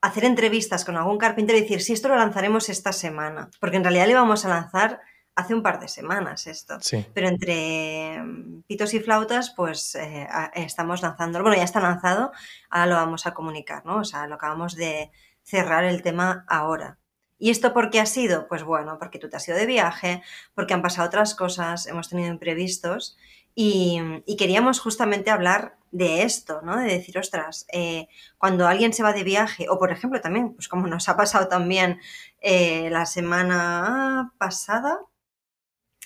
hacer 0.00 0.24
entrevistas 0.24 0.84
con 0.84 0.96
algún 0.96 1.18
carpintero 1.18 1.58
y 1.58 1.62
decir, 1.62 1.82
si 1.82 1.92
esto 1.92 2.06
lo 2.06 2.14
lanzaremos 2.14 2.68
esta 2.68 2.92
semana, 2.92 3.50
porque 3.58 3.78
en 3.78 3.82
realidad 3.82 4.06
le 4.06 4.12
íbamos 4.12 4.44
a 4.44 4.48
lanzar 4.48 5.00
hace 5.34 5.54
un 5.54 5.62
par 5.62 5.80
de 5.80 5.88
semanas 5.88 6.46
esto. 6.46 6.78
Pero 7.14 7.28
entre 7.28 8.22
mm, 8.22 8.62
pitos 8.66 8.94
y 8.94 9.00
flautas, 9.00 9.50
pues 9.56 9.94
eh, 9.94 10.28
estamos 10.54 11.02
lanzándolo. 11.02 11.44
Bueno, 11.44 11.56
ya 11.56 11.64
está 11.64 11.80
lanzado, 11.80 12.32
ahora 12.70 12.86
lo 12.86 12.96
vamos 12.96 13.26
a 13.26 13.34
comunicar, 13.34 13.84
¿no? 13.86 13.98
O 13.98 14.04
sea, 14.04 14.26
lo 14.26 14.34
acabamos 14.34 14.74
de 14.74 15.10
cerrar 15.42 15.84
el 15.84 16.02
tema 16.02 16.44
ahora. 16.48 16.98
¿Y 17.38 17.50
esto 17.50 17.72
por 17.72 17.90
qué 17.90 17.98
ha 17.98 18.06
sido? 18.06 18.46
Pues 18.46 18.62
bueno, 18.62 18.98
porque 19.00 19.18
tú 19.18 19.28
te 19.28 19.36
has 19.36 19.48
ido 19.48 19.56
de 19.56 19.66
viaje, 19.66 20.22
porque 20.54 20.74
han 20.74 20.82
pasado 20.82 21.08
otras 21.08 21.34
cosas, 21.34 21.86
hemos 21.86 22.08
tenido 22.08 22.28
imprevistos 22.28 23.16
y, 23.54 24.00
queríamos 24.38 24.80
justamente 24.80 25.30
hablar 25.30 25.76
de 25.90 26.22
esto, 26.22 26.62
¿no? 26.62 26.76
De 26.76 26.84
decir, 26.84 27.18
ostras, 27.18 27.66
eh, 27.72 28.08
cuando 28.38 28.66
alguien 28.66 28.92
se 28.92 29.02
va 29.02 29.12
de 29.12 29.24
viaje, 29.24 29.66
o 29.68 29.78
por 29.78 29.92
ejemplo 29.92 30.20
también, 30.20 30.54
pues 30.54 30.68
como 30.68 30.86
nos 30.86 31.08
ha 31.08 31.16
pasado 31.16 31.48
también 31.48 32.00
eh, 32.40 32.88
la 32.90 33.06
semana 33.06 34.32
pasada, 34.38 35.00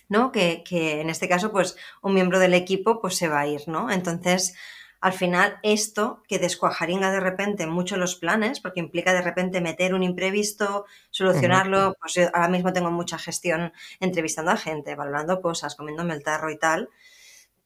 ¿no? 0.09 0.33
Que, 0.33 0.63
en 0.71 1.11
este 1.11 1.29
caso, 1.29 1.53
pues 1.53 1.77
un 2.03 2.15
miembro 2.15 2.39
del 2.39 2.55
equipo 2.55 3.01
pues 3.01 3.17
se 3.17 3.29
va 3.29 3.41
a 3.41 3.47
ir, 3.47 3.63
¿no? 3.67 3.91
Entonces, 3.91 4.55
al 5.01 5.13
final, 5.13 5.59
esto 5.63 6.23
que 6.27 6.39
descuajaringa 6.39 7.11
de 7.11 7.21
repente 7.21 7.67
mucho 7.67 7.97
los 7.97 8.17
planes, 8.17 8.61
porque 8.61 8.81
implica 8.81 9.13
de 9.13 9.23
repente 9.23 9.61
meter 9.61 9.95
un 9.95 10.03
imprevisto, 10.03 10.87
solucionarlo, 11.11 11.95
pues 12.01 12.15
yo 12.15 12.25
ahora 12.35 12.49
mismo 12.49 12.73
tengo 12.73 12.91
mucha 12.91 13.19
gestión 13.19 13.73
entrevistando 14.01 14.51
a 14.53 14.57
gente, 14.57 14.95
valorando 14.95 15.41
cosas, 15.43 15.77
comiéndome 15.77 16.15
el 16.15 16.25
tarro 16.25 16.51
y 16.51 16.59
tal, 16.59 16.89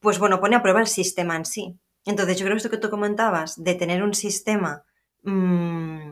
pues 0.01 0.19
bueno, 0.19 0.41
pone 0.41 0.57
a 0.57 0.63
prueba 0.63 0.81
el 0.81 0.87
sistema 0.87 1.37
en 1.37 1.45
sí. 1.45 1.79
Entonces, 2.05 2.39
yo 2.39 2.45
creo 2.45 2.55
que 2.55 2.59
esto 2.59 2.71
que 2.71 2.79
tú 2.79 2.91
comentabas, 2.91 3.63
de 3.63 3.75
tener 3.75 4.03
un 4.03 4.15
sistema 4.15 4.85
mm, 5.23 6.11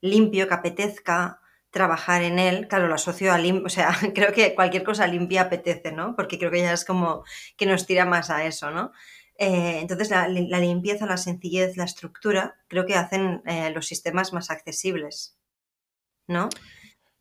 limpio, 0.00 0.48
que 0.48 0.54
apetezca 0.54 1.40
trabajar 1.70 2.22
en 2.22 2.38
él, 2.38 2.68
claro, 2.68 2.88
lo 2.88 2.94
asocio 2.94 3.32
a 3.32 3.38
limpio, 3.38 3.66
o 3.66 3.68
sea, 3.68 3.90
creo 4.14 4.32
que 4.32 4.54
cualquier 4.54 4.84
cosa 4.84 5.06
limpia 5.06 5.42
apetece, 5.42 5.92
¿no? 5.92 6.16
Porque 6.16 6.38
creo 6.38 6.50
que 6.50 6.62
ya 6.62 6.72
es 6.72 6.84
como 6.84 7.24
que 7.56 7.66
nos 7.66 7.86
tira 7.86 8.04
más 8.04 8.30
a 8.30 8.44
eso, 8.44 8.70
¿no? 8.70 8.92
Eh, 9.38 9.78
entonces, 9.80 10.10
la, 10.10 10.28
la, 10.28 10.58
limpieza, 10.58 11.06
la 11.06 11.16
sencillez, 11.16 11.76
la 11.76 11.84
estructura, 11.84 12.56
creo 12.66 12.86
que 12.86 12.96
hacen 12.96 13.42
eh, 13.46 13.70
los 13.70 13.86
sistemas 13.86 14.32
más 14.32 14.50
accesibles, 14.50 15.38
¿no? 16.26 16.48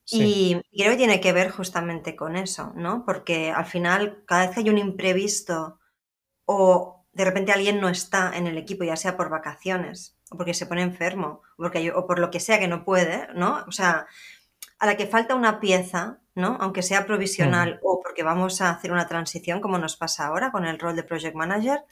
Y 0.09 0.61
creo 0.75 0.91
que 0.91 0.97
tiene 0.97 1.19
que 1.19 1.33
ver 1.33 1.49
justamente 1.49 2.15
con 2.15 2.37
eso, 2.37 2.71
¿no? 2.75 3.03
Porque 3.05 3.51
al 3.51 3.65
final, 3.65 4.23
cada 4.25 4.45
vez 4.45 4.55
que 4.55 4.61
hay 4.61 4.69
un 4.69 4.77
imprevisto 4.77 5.79
o 6.45 7.05
de 7.11 7.25
repente 7.25 7.51
alguien 7.51 7.81
no 7.81 7.89
está 7.89 8.31
en 8.37 8.47
el 8.47 8.57
equipo, 8.57 8.83
ya 8.83 8.95
sea 8.95 9.17
por 9.17 9.29
vacaciones, 9.29 10.17
o 10.29 10.37
porque 10.37 10.53
se 10.53 10.65
pone 10.65 10.81
enfermo, 10.83 11.41
o, 11.57 11.63
porque, 11.63 11.91
o 11.91 12.07
por 12.07 12.19
lo 12.19 12.31
que 12.31 12.39
sea 12.39 12.59
que 12.59 12.67
no 12.67 12.85
puede, 12.85 13.27
¿no? 13.33 13.65
O 13.67 13.71
sea, 13.71 14.07
a 14.79 14.85
la 14.85 14.97
que 14.97 15.07
falta 15.07 15.35
una 15.35 15.59
pieza, 15.59 16.19
¿no? 16.35 16.57
Aunque 16.59 16.83
sea 16.83 17.05
provisional 17.05 17.79
o 17.83 17.99
porque 18.03 18.23
vamos 18.23 18.61
a 18.61 18.69
hacer 18.69 18.91
una 18.91 19.07
transición, 19.07 19.59
como 19.61 19.77
nos 19.77 19.97
pasa 19.97 20.27
ahora 20.27 20.51
con 20.51 20.65
el 20.65 20.79
rol 20.79 20.95
de 20.95 21.03
project 21.03 21.35
manager, 21.35 21.83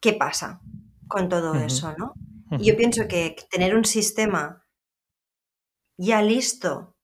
¿qué 0.00 0.12
pasa 0.12 0.60
con 1.08 1.28
todo 1.28 1.54
eso, 1.54 1.94
¿no? 1.98 2.14
Y 2.52 2.64
yo 2.64 2.76
pienso 2.76 3.06
que 3.08 3.36
tener 3.50 3.76
un 3.76 3.84
sistema 3.84 4.64
ya 5.96 6.22
listo 6.22 6.96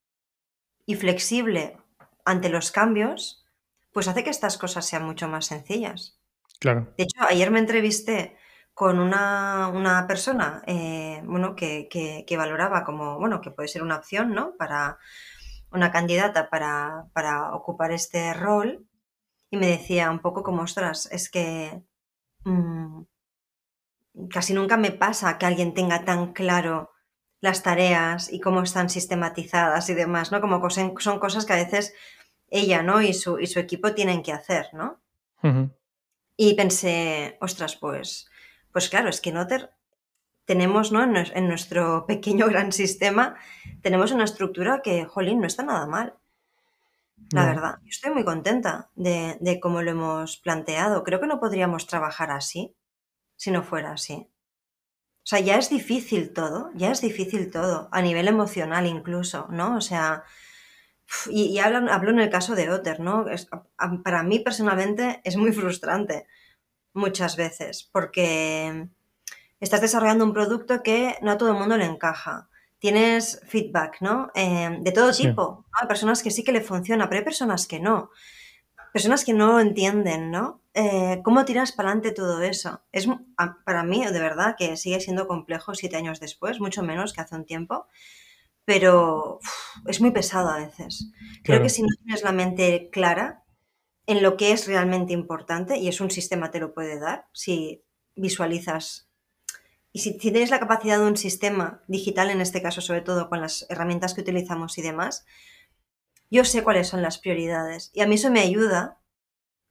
y 0.86 0.94
flexible 0.94 1.76
ante 2.24 2.48
los 2.48 2.70
cambios, 2.70 3.44
pues 3.92 4.08
hace 4.08 4.24
que 4.24 4.30
estas 4.30 4.58
cosas 4.58 4.86
sean 4.86 5.04
mucho 5.04 5.28
más 5.28 5.46
sencillas. 5.46 6.18
Claro. 6.60 6.92
De 6.96 7.04
hecho, 7.04 7.22
ayer 7.28 7.50
me 7.50 7.58
entrevisté 7.58 8.36
con 8.76 8.98
una, 8.98 10.04
persona 10.06 10.62
eh, 10.66 11.22
bueno, 11.24 11.56
que, 11.56 11.88
que, 11.88 12.36
valoraba 12.36 12.84
como, 12.84 13.18
bueno, 13.18 13.40
que 13.40 13.50
puede 13.50 13.68
ser 13.68 13.82
una 13.82 13.96
opción, 13.96 14.34
¿no? 14.34 14.54
Para 14.58 14.98
una 15.70 15.90
candidata 15.90 16.50
para, 16.50 17.06
para 17.14 17.54
ocupar 17.54 17.92
este 17.92 18.34
rol 18.34 18.86
y 19.50 19.56
me 19.56 19.68
decía 19.68 20.10
un 20.10 20.18
poco 20.18 20.42
como, 20.42 20.60
ostras, 20.60 21.08
es 21.10 21.30
que 21.30 21.84
mm, 22.44 23.00
casi 24.28 24.52
nunca 24.52 24.76
me 24.76 24.90
pasa 24.90 25.38
que 25.38 25.46
alguien 25.46 25.72
tenga 25.72 26.04
tan 26.04 26.34
claro 26.34 26.90
las 27.40 27.62
tareas 27.62 28.30
y 28.30 28.40
cómo 28.40 28.62
están 28.62 28.90
sistematizadas 28.90 29.88
y 29.88 29.94
demás, 29.94 30.32
¿no? 30.32 30.42
Como 30.42 30.68
son 30.68 31.18
cosas 31.18 31.46
que 31.46 31.54
a 31.54 31.64
veces 31.64 31.94
ella, 32.48 32.82
¿no? 32.82 33.00
Y 33.00 33.14
su, 33.14 33.38
y 33.38 33.46
su 33.46 33.58
equipo 33.58 33.94
tienen 33.94 34.22
que 34.22 34.32
hacer, 34.32 34.68
¿no? 34.74 35.00
Y 36.36 36.52
pensé, 36.52 37.38
ostras, 37.40 37.76
pues, 37.76 38.28
pues 38.76 38.90
claro, 38.90 39.08
es 39.08 39.22
que 39.22 39.32
Noter 39.32 39.70
tenemos, 40.44 40.92
¿no? 40.92 41.02
En, 41.02 41.48
nuestro 41.48 42.04
pequeño 42.04 42.46
gran 42.50 42.72
sistema, 42.72 43.34
tenemos 43.80 44.12
una 44.12 44.24
estructura 44.24 44.82
que, 44.82 45.06
jolín, 45.06 45.40
no 45.40 45.46
está 45.46 45.62
nada 45.62 45.86
mal. 45.86 46.18
La 47.32 47.46
verdad, 47.46 47.78
yo 47.84 47.88
estoy 47.88 48.12
muy 48.12 48.22
contenta 48.22 48.90
de, 48.94 49.38
de 49.40 49.60
cómo 49.60 49.80
lo 49.80 49.92
hemos 49.92 50.36
planteado. 50.36 51.04
Creo 51.04 51.22
que 51.22 51.26
no 51.26 51.40
podríamos 51.40 51.86
trabajar 51.86 52.30
así 52.30 52.76
si 53.34 53.50
no 53.50 53.62
fuera 53.62 53.92
así. 53.92 54.28
O 55.20 55.26
sea, 55.26 55.40
ya 55.40 55.56
es 55.56 55.70
difícil 55.70 56.34
todo, 56.34 56.70
ya 56.74 56.90
es 56.90 57.00
difícil 57.00 57.50
todo, 57.50 57.88
a 57.92 58.02
nivel 58.02 58.28
emocional 58.28 58.86
incluso, 58.86 59.46
¿no? 59.48 59.78
O 59.78 59.80
sea, 59.80 60.24
y, 61.30 61.58
hablo, 61.60 62.10
en 62.10 62.18
el 62.18 62.28
caso 62.28 62.54
de 62.54 62.68
Otter, 62.68 63.00
¿no? 63.00 63.24
para 64.04 64.22
mí 64.22 64.40
personalmente 64.40 65.22
es 65.24 65.38
muy 65.38 65.52
frustrante 65.52 66.26
muchas 66.96 67.36
veces, 67.36 67.88
porque 67.92 68.88
estás 69.60 69.80
desarrollando 69.80 70.24
un 70.24 70.32
producto 70.32 70.82
que 70.82 71.16
no 71.22 71.32
a 71.32 71.38
todo 71.38 71.50
el 71.50 71.58
mundo 71.58 71.76
le 71.76 71.84
encaja. 71.84 72.48
Tienes 72.78 73.40
feedback, 73.46 73.98
¿no? 74.00 74.30
Eh, 74.34 74.78
de 74.80 74.92
todo 74.92 75.12
tipo. 75.12 75.64
Hay 75.72 75.86
personas 75.86 76.22
que 76.22 76.30
sí 76.30 76.44
que 76.44 76.52
le 76.52 76.60
funciona, 76.60 77.08
pero 77.08 77.20
hay 77.20 77.24
personas 77.24 77.66
que 77.66 77.80
no. 77.80 78.10
Personas 78.92 79.24
que 79.24 79.32
no 79.32 79.52
lo 79.52 79.60
entienden, 79.60 80.30
¿no? 80.30 80.60
Eh, 80.74 81.20
¿Cómo 81.24 81.44
tiras 81.44 81.72
para 81.72 81.88
adelante 81.90 82.12
todo 82.12 82.42
eso? 82.42 82.82
Es 82.92 83.08
para 83.64 83.82
mí, 83.82 84.04
de 84.04 84.20
verdad, 84.20 84.56
que 84.58 84.76
sigue 84.76 85.00
siendo 85.00 85.26
complejo 85.26 85.74
siete 85.74 85.96
años 85.96 86.20
después, 86.20 86.60
mucho 86.60 86.82
menos 86.82 87.12
que 87.14 87.22
hace 87.22 87.34
un 87.34 87.46
tiempo, 87.46 87.86
pero 88.66 89.40
es 89.86 90.00
muy 90.00 90.10
pesado 90.10 90.50
a 90.50 90.58
veces. 90.58 91.10
Creo 91.44 91.62
que 91.62 91.70
si 91.70 91.82
no 91.82 91.88
tienes 92.02 92.22
la 92.22 92.32
mente 92.32 92.90
clara 92.92 93.45
en 94.06 94.22
lo 94.22 94.36
que 94.36 94.52
es 94.52 94.66
realmente 94.66 95.12
importante, 95.12 95.78
y 95.78 95.88
es 95.88 96.00
un 96.00 96.10
sistema 96.10 96.50
te 96.50 96.60
lo 96.60 96.74
puede 96.74 96.98
dar, 96.98 97.26
si 97.32 97.84
visualizas 98.14 99.08
y 99.92 100.00
si, 100.00 100.12
si, 100.12 100.30
tienes 100.30 100.50
la 100.50 100.60
capacidad 100.60 100.98
de 100.98 101.06
un 101.06 101.16
sistema 101.16 101.82
digital, 101.88 102.30
en 102.30 102.40
este 102.40 102.60
caso 102.60 102.80
sobre 102.82 103.00
todo 103.00 103.30
con 103.30 103.40
las 103.40 103.66
herramientas 103.70 104.12
que 104.12 104.20
utilizamos 104.20 104.76
y 104.76 104.82
demás, 104.82 105.24
yo 106.30 106.44
sé 106.44 106.62
cuáles 106.62 106.88
son 106.88 107.00
las 107.00 107.18
prioridades. 107.18 107.90
Y 107.94 108.02
a 108.02 108.06
mí 108.06 108.16
eso 108.16 108.30
me 108.30 108.40
ayuda 108.40 108.98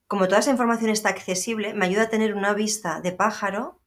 como 0.08 0.27
toda 0.27 0.39
esa 0.39 0.51
información 0.51 0.92
está 0.92 1.10
accesible, 1.10 1.74
me 1.74 1.86
ayuda 1.86 2.04
a 2.04 2.10
tener 2.10 2.36
una 2.36 2.54
vista 2.54 3.01
de 3.01 3.12
pájaro 3.12 3.82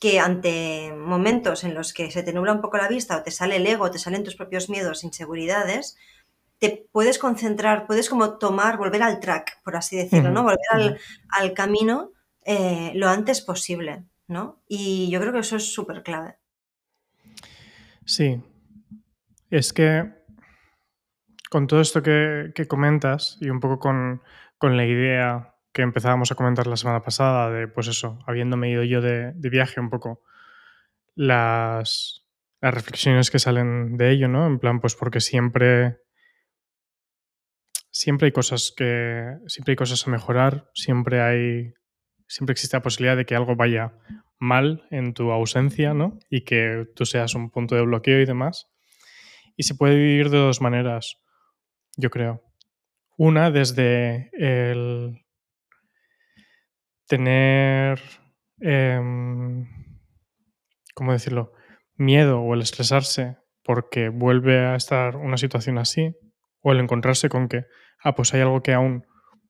que 0.00 0.18
ante 0.18 0.92
momentos 0.94 1.64
en 1.64 1.74
los 1.74 1.92
que 1.92 2.10
se 2.10 2.22
te 2.22 2.32
nubla 2.32 2.52
un 2.52 2.60
poco 2.60 2.76
la 2.76 2.88
vista 2.88 3.16
o 3.16 3.22
te 3.22 3.30
sale 3.30 3.56
el 3.56 3.66
ego, 3.66 3.90
te 3.90 3.98
salen 3.98 4.24
tus 4.24 4.36
propios 4.36 4.68
miedos, 4.68 5.04
inseguridades, 5.04 5.96
te 6.58 6.88
puedes 6.90 7.18
concentrar, 7.18 7.86
puedes 7.86 8.08
como 8.08 8.38
tomar, 8.38 8.78
volver 8.78 9.02
al 9.02 9.20
track, 9.20 9.62
por 9.62 9.76
así 9.76 9.96
decirlo, 9.96 10.30
¿no? 10.30 10.42
Volver 10.42 10.98
al, 11.30 11.52
camino 11.54 12.12
eh, 12.44 12.92
lo 12.94 13.08
antes 13.08 13.40
posible, 13.40 14.04
¿no? 14.26 14.62
Y 14.66 15.10
yo 15.10 15.20
creo 15.20 15.32
que 15.32 15.40
eso 15.40 15.56
es 15.56 15.72
súper 15.72 16.02
clave. 16.02 16.36
Sí. 18.04 18.40
Es 19.50 19.72
que 19.72 20.12
con 21.50 21.66
todo 21.66 21.80
esto 21.80 22.02
que 22.02 22.66
comentas 22.68 23.38
y 23.40 23.50
un 23.50 23.60
poco 23.60 23.78
con, 23.78 24.22
con 24.58 24.76
la 24.76 24.84
idea 24.84 25.54
que 25.72 25.82
empezábamos 25.82 26.32
a 26.32 26.34
comentar 26.34 26.66
la 26.66 26.76
semana 26.76 27.02
pasada 27.02 27.50
de, 27.50 27.68
pues 27.68 27.88
eso, 27.88 28.18
habiéndome 28.26 28.70
ido 28.70 28.82
yo 28.82 29.02
de, 29.02 29.34
viaje 29.36 29.78
un 29.78 29.90
poco, 29.90 30.22
las, 31.14 32.26
las, 32.62 32.74
reflexiones 32.74 33.30
que 33.30 33.38
salen 33.38 33.98
de 33.98 34.10
ello, 34.10 34.26
¿no? 34.26 34.46
En 34.46 34.58
plan, 34.58 34.80
pues 34.80 34.94
porque 34.94 35.20
siempre, 35.20 35.98
siempre 37.98 38.26
hay 38.26 38.32
cosas 38.32 38.74
que, 38.76 39.38
siempre 39.46 39.72
hay 39.72 39.76
cosas 39.76 40.06
a 40.06 40.10
mejorar, 40.10 40.68
siempre 40.74 41.22
hay, 41.22 41.72
siempre 42.28 42.52
existe 42.52 42.76
la 42.76 42.82
posibilidad 42.82 43.16
de 43.16 43.24
que 43.24 43.34
algo 43.34 43.56
vaya 43.56 43.94
mal 44.38 44.86
en 44.90 45.14
tu 45.14 45.32
ausencia, 45.32 45.94
¿no? 45.94 46.18
Y 46.28 46.42
que 46.42 46.84
tú 46.94 47.06
seas 47.06 47.34
un 47.34 47.50
punto 47.50 47.74
de 47.74 47.82
bloqueo 47.82 48.20
y 48.20 48.26
demás. 48.26 48.66
Y 49.56 49.62
se 49.62 49.74
puede 49.74 49.96
vivir 49.96 50.28
de 50.28 50.36
dos 50.36 50.60
maneras, 50.60 51.16
yo 51.96 52.10
creo. 52.10 52.42
Una 53.16 53.50
desde 53.50 54.28
el 54.34 55.24
tener, 57.06 57.98
em, 58.60 59.66
¿cómo 60.94 61.12
decirlo?, 61.12 61.52
miedo 61.94 62.42
o 62.42 62.52
el 62.52 62.60
estresarse 62.60 63.38
porque 63.64 64.10
vuelve 64.10 64.66
a 64.66 64.76
estar 64.76 65.16
una 65.16 65.38
situación 65.38 65.78
así, 65.78 66.14
o 66.60 66.72
el 66.72 66.80
encontrarse 66.80 67.30
con 67.30 67.48
que, 67.48 67.64
ah, 68.02 68.14
pues 68.14 68.32
hay 68.34 68.40
algo 68.40 68.62
que 68.62 68.72
aún 68.72 69.06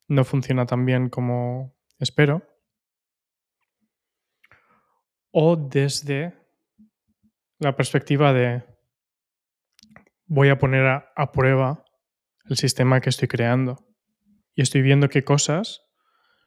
no 0.08 0.24
funciona 0.24 0.66
tan 0.66 0.84
bien 0.84 1.08
como 1.08 1.76
espero. 1.98 2.42
O 5.30 5.56
desde 5.56 6.34
la 7.58 7.76
perspectiva 7.76 8.32
de 8.32 8.64
voy 10.26 10.48
a 10.48 10.58
poner 10.58 10.86
a 11.14 11.32
prueba 11.32 11.84
el 12.48 12.56
sistema 12.56 13.00
que 13.00 13.10
estoy 13.10 13.28
creando. 13.28 13.84
Y 14.54 14.62
estoy 14.62 14.82
viendo 14.82 15.08
qué 15.08 15.24
cosas 15.24 15.82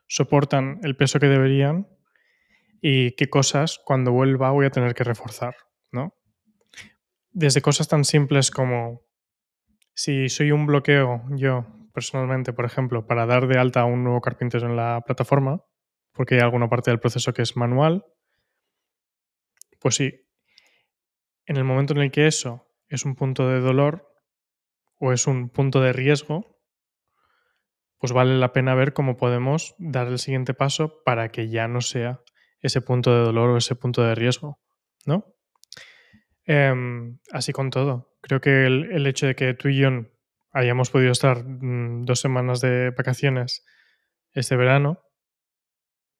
soportan 0.07 0.79
el 0.83 0.95
peso 0.95 1.19
que 1.19 1.27
deberían 1.27 1.87
y 2.81 3.11
qué 3.11 3.29
cosas 3.29 3.79
cuando 3.85 4.11
vuelva 4.11 4.51
voy 4.51 4.65
a 4.65 4.71
tener 4.71 4.95
que 4.95 5.03
reforzar, 5.03 5.55
¿no? 5.91 6.15
Desde 7.31 7.61
cosas 7.61 7.87
tan 7.87 8.03
simples 8.05 8.49
como 8.49 9.03
si 9.93 10.29
soy 10.29 10.51
un 10.51 10.65
bloqueo 10.65 11.23
yo 11.31 11.67
personalmente, 11.99 12.53
por 12.53 12.63
ejemplo, 12.63 13.05
para 13.05 13.25
dar 13.25 13.45
de 13.47 13.59
alta 13.59 13.81
a 13.81 13.85
un 13.85 14.05
nuevo 14.05 14.21
carpintero 14.21 14.65
en 14.67 14.77
la 14.77 15.01
plataforma, 15.05 15.65
porque 16.13 16.35
hay 16.35 16.41
alguna 16.41 16.69
parte 16.69 16.91
del 16.91 17.01
proceso 17.01 17.33
que 17.33 17.41
es 17.41 17.57
manual, 17.57 18.05
pues 19.81 19.95
sí, 19.95 20.25
en 21.45 21.57
el 21.57 21.65
momento 21.65 21.91
en 21.91 21.99
el 21.99 22.09
que 22.09 22.25
eso 22.25 22.69
es 22.87 23.03
un 23.03 23.15
punto 23.15 23.49
de 23.49 23.59
dolor, 23.59 24.13
o 24.97 25.11
es 25.11 25.27
un 25.27 25.49
punto 25.49 25.81
de 25.81 25.91
riesgo, 25.91 26.61
pues 27.97 28.13
vale 28.13 28.37
la 28.37 28.53
pena 28.53 28.75
ver 28.75 28.93
cómo 28.93 29.17
podemos 29.17 29.75
dar 29.77 30.07
el 30.07 30.19
siguiente 30.19 30.53
paso 30.53 31.03
para 31.03 31.33
que 31.33 31.49
ya 31.49 31.67
no 31.67 31.81
sea 31.81 32.21
ese 32.61 32.79
punto 32.79 33.13
de 33.13 33.25
dolor 33.25 33.49
o 33.49 33.57
ese 33.57 33.75
punto 33.75 34.03
de 34.03 34.15
riesgo, 34.15 34.61
¿no? 35.05 35.35
Em, 36.45 37.19
así 37.33 37.51
con 37.51 37.69
todo. 37.71 38.15
Creo 38.21 38.39
que 38.39 38.67
el, 38.67 39.05
hecho 39.05 39.27
de 39.27 39.35
que 39.35 39.53
tú 39.53 39.67
y 39.67 39.79
yo 39.79 39.89
hayamos 40.51 40.89
podido 40.89 41.11
estar 41.11 41.43
mm, 41.43 42.05
dos 42.05 42.19
semanas 42.19 42.61
de 42.61 42.91
vacaciones 42.91 43.65
este 44.33 44.55
verano, 44.55 45.01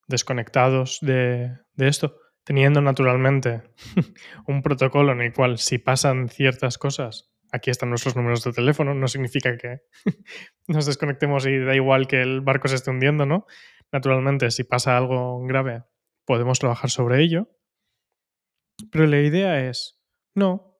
desconectados 0.08 0.98
de, 1.00 1.58
esto, 1.76 2.16
teniendo 2.44 2.80
naturalmente 2.80 3.62
un 4.46 4.62
protocolo 4.62 5.12
en 5.12 5.20
el 5.20 5.32
cual 5.32 5.58
si 5.58 5.78
pasan 5.78 6.28
ciertas 6.28 6.78
cosas 6.78 7.30
aquí 7.52 7.70
están 7.70 7.90
nuestros 7.90 8.14
números 8.14 8.44
de 8.44 8.52
teléfono, 8.52 8.94
no 8.94 9.08
significa 9.08 9.56
que 9.56 9.80
nos 10.68 10.86
desconectemos 10.86 11.46
y 11.46 11.58
da 11.58 11.74
igual 11.74 12.06
que 12.06 12.22
el 12.22 12.40
barco 12.42 12.68
se 12.68 12.76
esté 12.76 12.90
hundiendo, 12.90 13.26
¿no? 13.26 13.46
naturalmente, 13.92 14.50
si 14.50 14.64
pasa 14.64 14.96
algo 14.96 15.44
grave, 15.46 15.84
podemos 16.24 16.58
trabajar 16.58 16.90
sobre 16.90 17.22
ello. 17.22 17.48
Pero 18.90 19.06
la 19.06 19.20
idea 19.20 19.68
es, 19.68 20.00
no, 20.34 20.78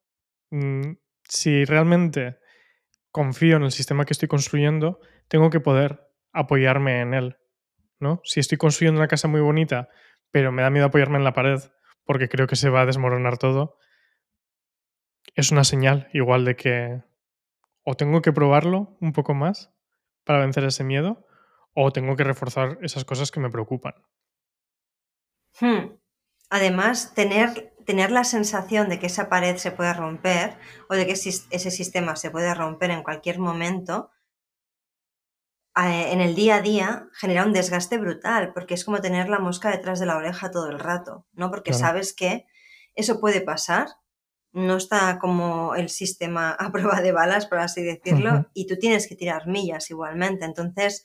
mm, 0.51 0.93
si 1.25 1.65
realmente 1.65 2.39
confío 3.11 3.57
en 3.57 3.65
el 3.65 3.73
sistema 3.73 4.05
que 4.05 4.13
estoy 4.13 4.29
construyendo, 4.29 5.01
tengo 5.29 5.51
que 5.51 5.61
poder 5.61 6.09
apoyarme 6.33 7.01
en 7.01 7.15
él. 7.15 7.37
¿no? 8.01 8.21
Si 8.25 8.41
estoy 8.41 8.59
construyendo 8.59 8.99
una 8.99 9.09
casa 9.09 9.29
muy 9.29 9.41
bonita, 9.41 9.89
pero 10.31 10.51
me 10.51 10.63
da 10.63 10.71
miedo 10.71 10.87
apoyarme 10.87 11.19
en 11.19 11.25
la 11.25 11.35
pared 11.35 11.61
porque 12.05 12.29
creo 12.29 12.47
que 12.47 12.57
se 12.57 12.71
va 12.71 12.83
a 12.83 12.87
desmoronar 12.87 13.39
todo, 13.39 13.77
es 15.35 15.53
una 15.53 15.65
señal 15.65 16.09
igual 16.13 16.45
de 16.45 16.57
que 16.57 17.03
o 17.85 17.95
tengo 17.95 18.23
que 18.23 18.33
probarlo 18.33 18.97
un 19.01 19.13
poco 19.13 19.35
más 19.35 19.73
para 20.25 20.41
vencer 20.41 20.65
ese 20.65 20.83
miedo 20.83 21.27
o 21.75 21.93
tengo 21.93 22.17
que 22.17 22.25
reforzar 22.25 22.79
esas 22.83 23.05
cosas 23.05 23.31
que 23.31 23.41
me 23.41 23.51
preocupan. 23.51 23.95
Hmm. 25.61 25.97
Además, 26.51 27.15
tener, 27.15 27.70
tener 27.87 28.11
la 28.11 28.25
sensación 28.25 28.89
de 28.89 28.99
que 28.99 29.07
esa 29.07 29.29
pared 29.29 29.57
se 29.57 29.71
puede 29.71 29.93
romper 29.93 30.57
o 30.89 30.95
de 30.95 31.07
que 31.07 31.13
ese 31.13 31.71
sistema 31.71 32.17
se 32.17 32.31
puede 32.31 32.55
romper 32.55 32.91
en 32.91 33.03
cualquier 33.03 33.39
momento, 33.39 34.11
en 35.77 36.21
el 36.21 36.35
día 36.35 36.57
a 36.57 36.63
día 36.63 37.09
genera 37.13 37.45
un 37.45 37.53
desgaste 37.53 37.99
brutal, 37.99 38.53
porque 38.53 38.75
es 38.75 38.85
como 38.85 39.01
tener 39.01 39.29
la 39.29 39.39
mosca 39.39 39.71
detrás 39.71 40.01
de 40.01 40.07
la 40.07 40.17
oreja 40.17 40.51
todo 40.51 40.69
el 40.69 40.79
rato, 40.79 41.27
¿no? 41.33 41.51
Porque 41.51 41.73
sabes 41.73 42.13
que 42.13 42.47
eso 42.95 43.21
puede 43.21 43.41
pasar, 43.41 43.89
no 44.53 44.77
está 44.77 45.19
como 45.19 45.75
el 45.75 45.89
sistema 45.89 46.51
a 46.59 46.73
prueba 46.73 47.01
de 47.01 47.13
balas, 47.13 47.47
por 47.47 47.59
así 47.59 47.83
decirlo, 47.83 48.47
y 48.53 48.67
tú 48.67 48.77
tienes 48.77 49.09
que 49.09 49.17
tirar 49.17 49.47
millas 49.47 49.91
igualmente. 49.91 50.45
Entonces, 50.45 51.05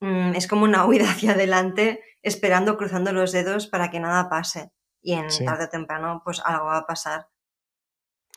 mm, 0.00 0.34
es 0.34 0.46
como 0.46 0.64
una 0.64 0.84
huida 0.86 1.10
hacia 1.10 1.32
adelante, 1.32 2.00
esperando, 2.22 2.76
cruzando 2.76 3.12
los 3.12 3.32
dedos 3.32 3.66
para 3.66 3.90
que 3.90 4.00
nada 4.00 4.28
pase. 4.28 4.70
Y 5.08 5.14
en 5.14 5.26
tarde 5.46 5.64
o 5.64 5.68
temprano, 5.70 6.20
pues 6.22 6.38
algo 6.44 6.66
va 6.66 6.76
a 6.76 6.86
pasar. 6.86 7.28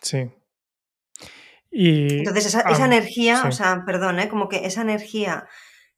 Sí. 0.01 0.31
Y, 1.69 2.19
Entonces, 2.19 2.45
esa, 2.45 2.85
energía, 2.85 3.43
o 3.45 3.51
sea, 3.51 3.83
perdón, 3.85 4.21
¿eh? 4.21 4.29
como 4.29 4.47
que 4.47 4.65
esa 4.65 4.81
energía 4.81 5.49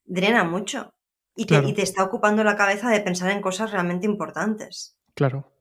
drena 0.04 0.42
mucho 0.42 0.92
y 1.36 1.46
te, 1.46 1.62
y 1.64 1.74
te 1.74 1.82
está 1.82 2.02
ocupando 2.02 2.42
la 2.42 2.56
cabeza 2.56 2.90
de 2.90 3.00
pensar 3.00 3.30
en 3.30 3.40
cosas 3.40 3.70
realmente 3.70 4.06
importantes. 4.06 4.98
Claro. 5.14 5.52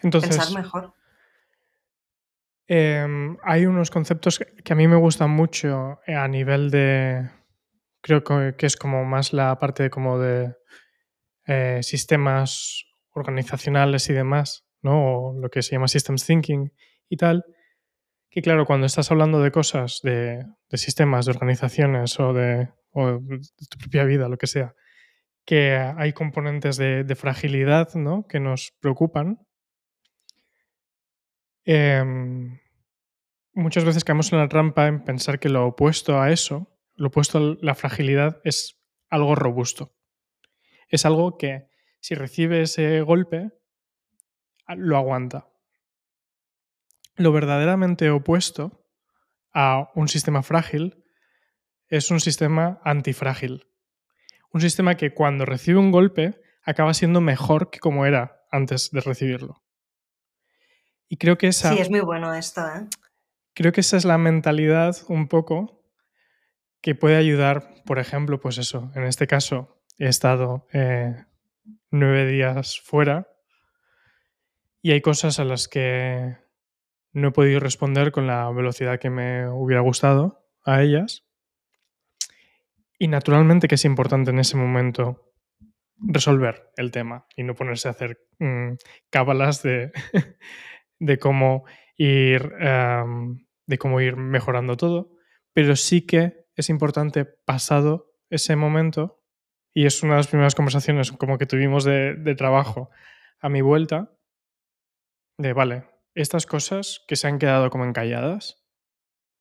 Entonces, 0.00 0.36
Pensar 0.36 0.54
mejor. 0.54 0.94
Em, 2.68 3.38
hay 3.42 3.66
unos 3.66 3.90
conceptos 3.90 4.38
que 4.38 4.72
a 4.72 4.76
mí 4.76 4.86
me 4.86 4.94
gustan 4.94 5.30
mucho 5.30 5.98
a 6.06 6.28
nivel 6.28 6.70
de. 6.70 7.28
Creo 8.02 8.22
que 8.22 8.66
es 8.66 8.76
como 8.76 9.04
más 9.04 9.32
la 9.32 9.58
parte 9.58 9.90
como 9.90 10.20
de 10.20 10.54
eh, 11.48 11.80
sistemas 11.82 12.87
organizacionales 13.12 14.08
y 14.10 14.12
demás, 14.12 14.64
¿no? 14.82 15.30
O 15.30 15.40
lo 15.40 15.50
que 15.50 15.62
se 15.62 15.72
llama 15.72 15.88
Systems 15.88 16.26
Thinking 16.26 16.72
y 17.08 17.16
tal. 17.16 17.44
Que 18.30 18.42
claro, 18.42 18.66
cuando 18.66 18.86
estás 18.86 19.10
hablando 19.10 19.40
de 19.40 19.50
cosas, 19.50 20.00
de, 20.02 20.44
sistemas, 20.72 21.26
de 21.26 21.32
organizaciones 21.32 22.20
o 22.20 22.32
de, 22.32 22.68
tu 22.92 23.78
propia 23.78 24.04
vida, 24.04 24.28
lo 24.28 24.36
que 24.36 24.46
sea, 24.46 24.74
que 25.44 25.76
hay 25.76 26.12
componentes 26.12 26.76
de, 26.76 27.14
fragilidad 27.16 27.94
¿no? 27.94 28.26
que 28.26 28.38
nos 28.38 28.74
preocupan, 28.80 29.38
em, 31.64 32.60
muchas 33.54 33.84
veces 33.84 34.04
caemos 34.04 34.32
en 34.32 34.38
la 34.40 34.48
trampa 34.48 34.86
en 34.86 35.02
pensar 35.04 35.38
que 35.38 35.48
lo 35.48 35.66
opuesto 35.66 36.20
a 36.20 36.30
eso, 36.30 36.78
lo 36.94 37.08
opuesto 37.08 37.38
a 37.38 37.56
la 37.62 37.74
fragilidad, 37.74 38.40
es 38.44 38.78
algo 39.08 39.34
robusto. 39.34 39.94
Es 40.88 41.06
algo 41.06 41.38
que 41.38 41.68
si 42.00 42.14
recibe 42.14 42.62
ese 42.62 43.00
golpe, 43.02 43.50
lo 44.68 44.96
aguanta 44.96 45.48
lo 47.18 47.32
verdaderamente 47.32 48.10
opuesto 48.10 48.86
a 49.52 49.90
un 49.94 50.08
sistema 50.08 50.42
frágil 50.42 51.04
es 51.88 52.10
un 52.10 52.20
sistema 52.20 52.80
antifrágil. 52.84 53.66
Un 54.52 54.60
sistema 54.60 54.96
que 54.96 55.12
cuando 55.12 55.44
recibe 55.44 55.78
un 55.78 55.90
golpe 55.90 56.40
acaba 56.62 56.94
siendo 56.94 57.20
mejor 57.20 57.70
que 57.70 57.80
como 57.80 58.06
era 58.06 58.44
antes 58.50 58.90
de 58.92 59.00
recibirlo. 59.00 59.62
Y 61.08 61.16
creo 61.16 61.38
que 61.38 61.48
esa. 61.48 61.72
Sí, 61.72 61.78
es 61.78 61.90
muy 61.90 62.00
bueno 62.00 62.34
esto, 62.34 62.60
¿eh? 62.60 62.86
Creo 63.54 63.72
que 63.72 63.80
esa 63.80 63.96
es 63.96 64.04
la 64.04 64.18
mentalidad 64.18 64.96
un 65.08 65.26
poco 65.28 65.82
que 66.80 66.94
puede 66.94 67.16
ayudar, 67.16 67.74
por 67.84 67.98
ejemplo, 67.98 68.38
pues 68.38 68.58
eso. 68.58 68.92
En 68.94 69.04
este 69.04 69.26
caso, 69.26 69.82
he 69.98 70.06
estado 70.06 70.66
eh, 70.72 71.24
nueve 71.90 72.26
días 72.26 72.80
fuera 72.80 73.28
y 74.82 74.92
hay 74.92 75.00
cosas 75.00 75.38
a 75.38 75.44
las 75.44 75.68
que 75.68 76.36
no 77.12 77.28
he 77.28 77.32
podido 77.32 77.60
responder 77.60 78.12
con 78.12 78.26
la 78.26 78.50
velocidad 78.50 78.98
que 78.98 79.10
me 79.10 79.48
hubiera 79.48 79.80
gustado 79.80 80.46
a 80.64 80.82
ellas. 80.82 81.26
Y 82.98 83.08
naturalmente 83.08 83.68
que 83.68 83.76
es 83.76 83.84
importante 83.84 84.30
en 84.30 84.38
ese 84.38 84.56
momento 84.56 85.32
resolver 85.98 86.70
el 86.76 86.90
tema 86.90 87.26
y 87.36 87.42
no 87.42 87.54
ponerse 87.54 87.88
a 87.88 87.92
hacer 87.92 88.20
mm, 88.38 88.74
cábalas 89.10 89.62
de, 89.62 89.92
de 90.98 91.18
cómo 91.18 91.64
ir 91.96 92.52
em, 92.60 93.48
de 93.68 93.78
cómo 93.78 94.00
ir 94.00 94.16
mejorando 94.16 94.76
todo. 94.76 95.12
Pero 95.52 95.76
sí 95.76 96.04
que 96.06 96.46
es 96.56 96.70
importante 96.70 97.24
pasado 97.24 98.14
ese 98.30 98.56
momento, 98.56 99.17
y 99.74 99.86
es 99.86 100.02
una 100.02 100.14
de 100.14 100.18
las 100.18 100.28
primeras 100.28 100.54
conversaciones 100.54 101.12
como 101.12 101.38
que 101.38 101.46
tuvimos 101.46 101.84
de, 101.84 102.34
trabajo 102.36 102.90
a 103.40 103.48
mi 103.48 103.60
vuelta, 103.60 104.12
de 105.38 105.52
vale, 105.52 105.84
estas 106.14 106.46
cosas 106.46 107.04
que 107.06 107.16
se 107.16 107.28
han 107.28 107.38
quedado 107.38 107.70
como 107.70 107.84
encalladas 107.84 108.64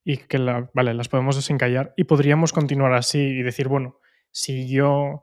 y 0.03 0.17
que 0.17 0.37
vale, 0.73 0.93
las 0.93 1.09
podemos 1.09 1.35
desencallar 1.35 1.93
y 1.97 2.03
podríamos 2.03 2.53
continuar 2.53 2.93
así 2.93 3.19
y 3.19 3.41
decir, 3.41 3.67
bueno, 3.67 3.99
si 4.31 4.69
yo 4.69 5.21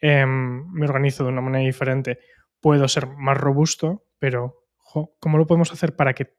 em, 0.00 0.66
me 0.72 0.86
organizo 0.86 1.24
de 1.24 1.30
una 1.30 1.40
manera 1.40 1.64
diferente, 1.64 2.18
puedo 2.60 2.88
ser 2.88 3.06
más 3.06 3.38
robusto, 3.38 4.04
pero 4.18 4.66
¿cómo 5.20 5.38
lo 5.38 5.46
podemos 5.46 5.72
hacer 5.72 5.94
para 5.94 6.14
que 6.14 6.36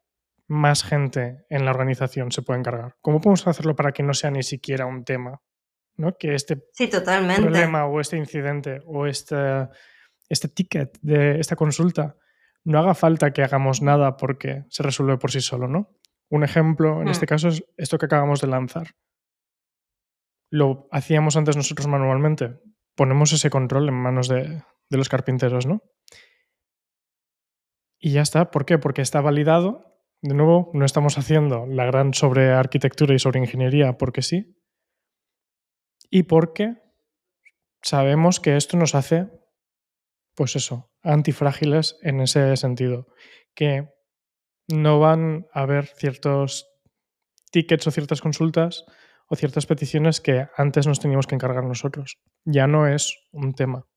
más 0.48 0.84
gente 0.84 1.46
en 1.50 1.66
la 1.66 1.72
organización 1.72 2.32
se 2.32 2.42
pueda 2.42 2.60
encargar? 2.60 2.96
¿Cómo 3.02 3.22
podemos 3.22 3.48
hacerlo 3.48 3.76
para 3.76 3.92
que 3.92 4.04
no 4.04 4.14
sea 4.14 4.32
ni 4.32 4.44
siquiera 4.44 4.86
un 4.86 5.04
tema? 5.04 5.42
¿No? 5.98 6.18
Que 6.18 6.36
este 6.36 6.64
sí, 6.74 6.88
problema 6.88 7.86
o 7.86 8.00
este 8.00 8.18
incidente 8.18 8.80
o 8.86 9.06
este, 9.06 9.36
este 10.30 10.48
ticket 10.48 10.98
de 11.02 11.40
esta 11.40 11.56
consulta 11.56 12.16
no 12.64 12.80
haga 12.80 12.94
falta 12.94 13.32
que 13.32 13.44
hagamos 13.44 13.82
nada 13.82 14.18
porque 14.18 14.66
se 14.70 14.84
resuelve 14.84 15.18
por 15.18 15.32
sí 15.32 15.40
solo, 15.40 15.68
¿no? 15.68 15.98
Un 16.30 16.44
ejemplo 16.44 17.02
en 17.02 17.08
este 17.08 17.26
hmm. 17.26 17.30
caso 17.30 17.48
es 17.48 17.64
esto 17.78 17.98
que 17.98 18.08
acabamos 18.08 18.42
de 18.42 18.48
lanzar. 18.48 18.96
Lo 20.52 20.88
hacíamos 20.92 21.38
antes 21.38 21.56
nosotros 21.56 21.88
manualmente. 21.88 22.60
Ponemos 22.96 23.32
ese 23.32 23.50
control 23.50 23.88
en 23.88 23.96
manos 23.96 24.28
de, 24.28 24.64
los 24.90 25.08
carpinteros, 25.08 25.66
¿no? 25.66 25.82
Y 28.00 28.12
ya 28.12 28.22
está. 28.22 28.52
¿Por 28.52 28.66
qué? 28.66 28.78
Porque 28.78 29.02
está 29.02 29.22
validado. 29.22 30.02
De 30.22 30.34
nuevo, 30.34 30.72
no 30.74 30.84
estamos 30.84 31.18
haciendo 31.18 31.66
la 31.68 31.86
gran 31.86 32.14
sobre 32.14 32.52
arquitectura 32.52 33.14
y 33.14 33.20
sobre 33.20 33.40
ingeniería 33.40 33.98
porque 33.98 34.22
sí. 34.22 34.57
Y 36.10 36.24
porque 36.24 36.76
sabemos 37.82 38.40
que 38.40 38.58
esto 38.58 38.78
nos 38.78 38.96
hace 38.96 39.30
pues 40.38 40.56
eso, 40.56 40.92
antifrágiles 41.02 41.98
en 42.04 42.22
ese 42.22 42.56
sentido, 42.58 43.08
que 43.56 43.90
no 44.68 45.00
van 45.00 45.48
a 45.52 45.62
haber 45.62 45.88
ciertos 45.88 46.68
tickets 47.50 47.88
o 47.88 47.92
ciertas 47.92 48.22
consultas 48.22 48.86
o 49.30 49.36
ciertas 49.36 49.66
peticiones 49.66 50.22
que 50.22 50.48
antes 50.56 50.86
nos 50.86 51.00
teníamos 51.00 51.26
que 51.26 51.34
encargar 51.34 51.64
nosotros. 51.64 52.20
Ya 52.46 52.68
no 52.68 52.88
es 52.88 53.18
un 53.32 53.54
tema. 53.54 53.88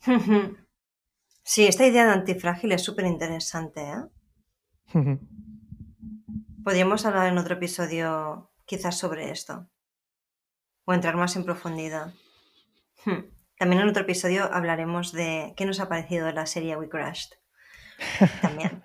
Sí, 1.48 1.64
esta 1.64 1.86
idea 1.86 2.04
de 2.06 2.10
antifrágil 2.10 2.72
es 2.72 2.82
súper 2.82 3.06
interesante. 3.06 3.80
¿eh? 3.80 4.02
Podríamos 6.64 7.06
hablar 7.06 7.28
en 7.28 7.38
otro 7.38 7.54
episodio 7.54 8.50
quizás 8.64 8.98
sobre 8.98 9.30
esto 9.30 9.70
o 10.86 10.94
entrar 10.94 11.16
más 11.16 11.36
en 11.36 11.44
profundidad. 11.44 12.14
Hmm. 13.04 13.26
También 13.58 13.82
en 13.82 13.88
otro 13.88 14.02
episodio 14.02 14.48
hablaremos 14.52 15.12
de 15.12 15.52
qué 15.56 15.66
nos 15.66 15.80
ha 15.80 15.88
parecido 15.88 16.30
la 16.32 16.46
serie 16.46 16.76
We 16.76 16.88
Crashed. 16.88 17.32
También. 18.40 18.82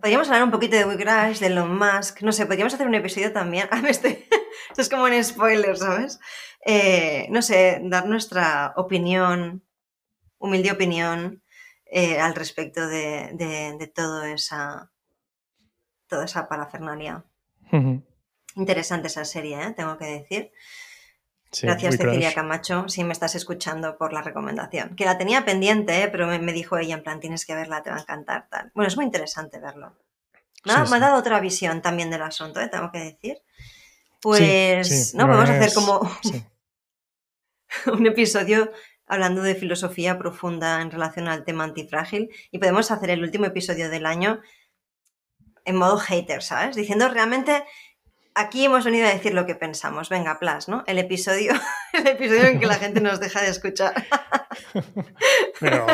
Podríamos 0.00 0.28
hablar 0.28 0.44
un 0.44 0.50
poquito 0.50 0.76
de 0.76 0.86
We 0.86 0.96
Crashed, 0.96 1.40
de 1.40 1.46
Elon 1.46 1.76
Musk. 1.76 2.22
No 2.22 2.32
sé, 2.32 2.46
podríamos 2.46 2.72
hacer 2.72 2.86
un 2.86 2.94
episodio 2.94 3.32
también. 3.32 3.68
Ah, 3.72 3.82
estoy... 3.88 4.24
Esto 4.70 4.82
es 4.82 4.88
como 4.88 5.04
un 5.04 5.24
spoiler, 5.24 5.76
¿sabes? 5.76 6.20
Eh, 6.64 7.26
no 7.30 7.42
sé, 7.42 7.80
dar 7.84 8.06
nuestra 8.06 8.72
opinión, 8.76 9.64
humilde 10.38 10.70
opinión, 10.70 11.42
eh, 11.86 12.20
al 12.20 12.34
respecto 12.34 12.86
de, 12.86 13.30
de, 13.34 13.86
todo 13.88 14.22
esa, 14.24 14.92
toda 16.06 16.24
esa 16.26 16.48
parafernalia. 16.48 17.24
Interesante 18.54 19.08
esa 19.08 19.24
serie, 19.24 19.60
¿eh? 19.62 19.72
tengo 19.76 19.98
que 19.98 20.06
decir. 20.06 20.52
Gracias, 21.62 21.96
Cecilia 21.96 22.32
Camacho, 22.32 22.88
si 22.88 23.02
me 23.02 23.12
estás 23.12 23.34
escuchando 23.34 23.98
por 23.98 24.12
la 24.12 24.22
recomendación. 24.22 24.94
Que 24.94 25.04
la 25.04 25.18
tenía 25.18 25.44
pendiente, 25.44 26.02
¿eh? 26.02 26.08
pero 26.08 26.26
me, 26.26 26.52
dijo 26.52 26.78
ella, 26.78 26.94
en 26.94 27.02
plan, 27.02 27.18
tienes 27.18 27.44
que 27.44 27.54
verla, 27.54 27.82
te 27.82 27.90
va 27.90 27.96
a 27.96 28.00
encantar. 28.00 28.48
Tal. 28.48 28.70
Bueno, 28.74 28.86
es 28.86 28.96
muy 28.96 29.04
interesante 29.04 29.58
verlo. 29.58 29.96
Me, 30.64 30.72
ha, 30.72 30.84
dado 30.84 31.18
otra 31.18 31.40
visión 31.40 31.82
también 31.82 32.10
del 32.10 32.22
asunto, 32.22 32.60
¿eh? 32.60 32.68
tengo 32.68 32.92
que 32.92 32.98
decir. 32.98 33.38
Pues, 34.20 35.14
¿no? 35.14 35.26
Podemos 35.26 35.50
hacer 35.50 35.72
como 35.74 36.08
un 37.92 38.06
episodio 38.06 38.70
hablando 39.06 39.42
de 39.42 39.56
filosofía 39.56 40.18
profunda 40.18 40.80
en 40.82 40.90
relación 40.90 41.26
al 41.26 41.44
tema 41.44 41.64
antifrágil 41.64 42.30
y 42.52 42.58
podemos 42.58 42.90
hacer 42.92 43.10
el 43.10 43.24
último 43.24 43.46
episodio 43.46 43.90
del 43.90 44.06
año 44.06 44.40
en 45.64 45.76
modo 45.76 45.98
hater, 45.98 46.42
¿sabes? 46.42 46.76
Diciendo 46.76 47.08
realmente 47.08 47.64
aquí 48.40 48.64
hemos 48.64 48.84
venido 48.84 49.06
a 49.06 49.10
decir 49.10 49.34
lo 49.34 49.46
que 49.46 49.54
pensamos. 49.54 50.08
Venga, 50.08 50.38
Plas, 50.38 50.68
¿no? 50.68 50.82
El 50.86 50.98
episodio, 50.98 51.52
el 51.92 52.06
episodio 52.06 52.46
en 52.46 52.60
que 52.60 52.66
la 52.66 52.74
gente 52.74 53.00
nos 53.00 53.20
deja 53.20 53.42
de 53.42 53.50
escuchar. 53.50 53.94
Pero 55.60 55.86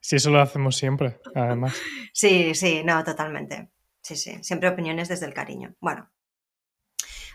si 0.00 0.16
eso 0.16 0.30
lo 0.30 0.40
hacemos 0.40 0.76
siempre, 0.76 1.20
además. 1.34 1.80
Sí, 2.12 2.54
sí, 2.54 2.82
no, 2.84 3.02
totalmente. 3.04 3.70
Sí, 4.02 4.16
sí, 4.16 4.42
siempre 4.42 4.68
opiniones 4.68 5.08
desde 5.08 5.26
el 5.26 5.34
cariño. 5.34 5.74
Bueno. 5.80 6.10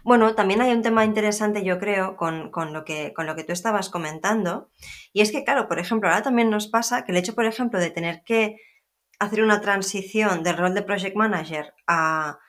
Bueno, 0.03 0.35
también 0.35 0.61
hay 0.61 0.71
un 0.71 0.83
tema 0.83 1.03
interesante, 1.03 1.63
yo 1.63 1.79
creo, 1.79 2.15
con, 2.15 2.51
lo 2.71 2.85
que, 2.85 3.13
con 3.13 3.25
lo 3.25 3.35
que 3.35 3.43
tú 3.43 3.51
estabas 3.51 3.89
comentando. 3.89 4.69
Y 5.11 5.21
es 5.21 5.31
que, 5.31 5.43
claro, 5.43 5.67
por 5.67 5.79
ejemplo, 5.79 6.07
ahora 6.07 6.21
también 6.21 6.49
nos 6.49 6.67
pasa 6.67 7.03
que 7.03 7.11
el 7.11 7.17
hecho, 7.17 7.35
por 7.35 7.45
ejemplo, 7.45 7.79
de 7.79 7.89
tener 7.89 8.23
que 8.23 8.57
hacer 9.19 9.43
una 9.43 9.59
transición 9.59 10.43
del 10.43 10.57
rol 10.57 10.73
de 10.75 10.83
project 10.83 11.15
manager 11.15 11.73
a 11.87 12.39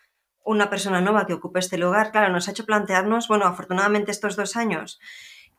una 0.48 0.70
persona 0.70 1.02
nueva 1.02 1.26
que 1.26 1.34
ocupe 1.34 1.58
este 1.58 1.76
lugar, 1.76 2.10
claro, 2.10 2.32
nos 2.32 2.48
ha 2.48 2.52
hecho 2.52 2.64
plantearnos, 2.64 3.28
bueno, 3.28 3.44
afortunadamente 3.44 4.10
estos 4.10 4.34
dos 4.34 4.56
años 4.56 4.98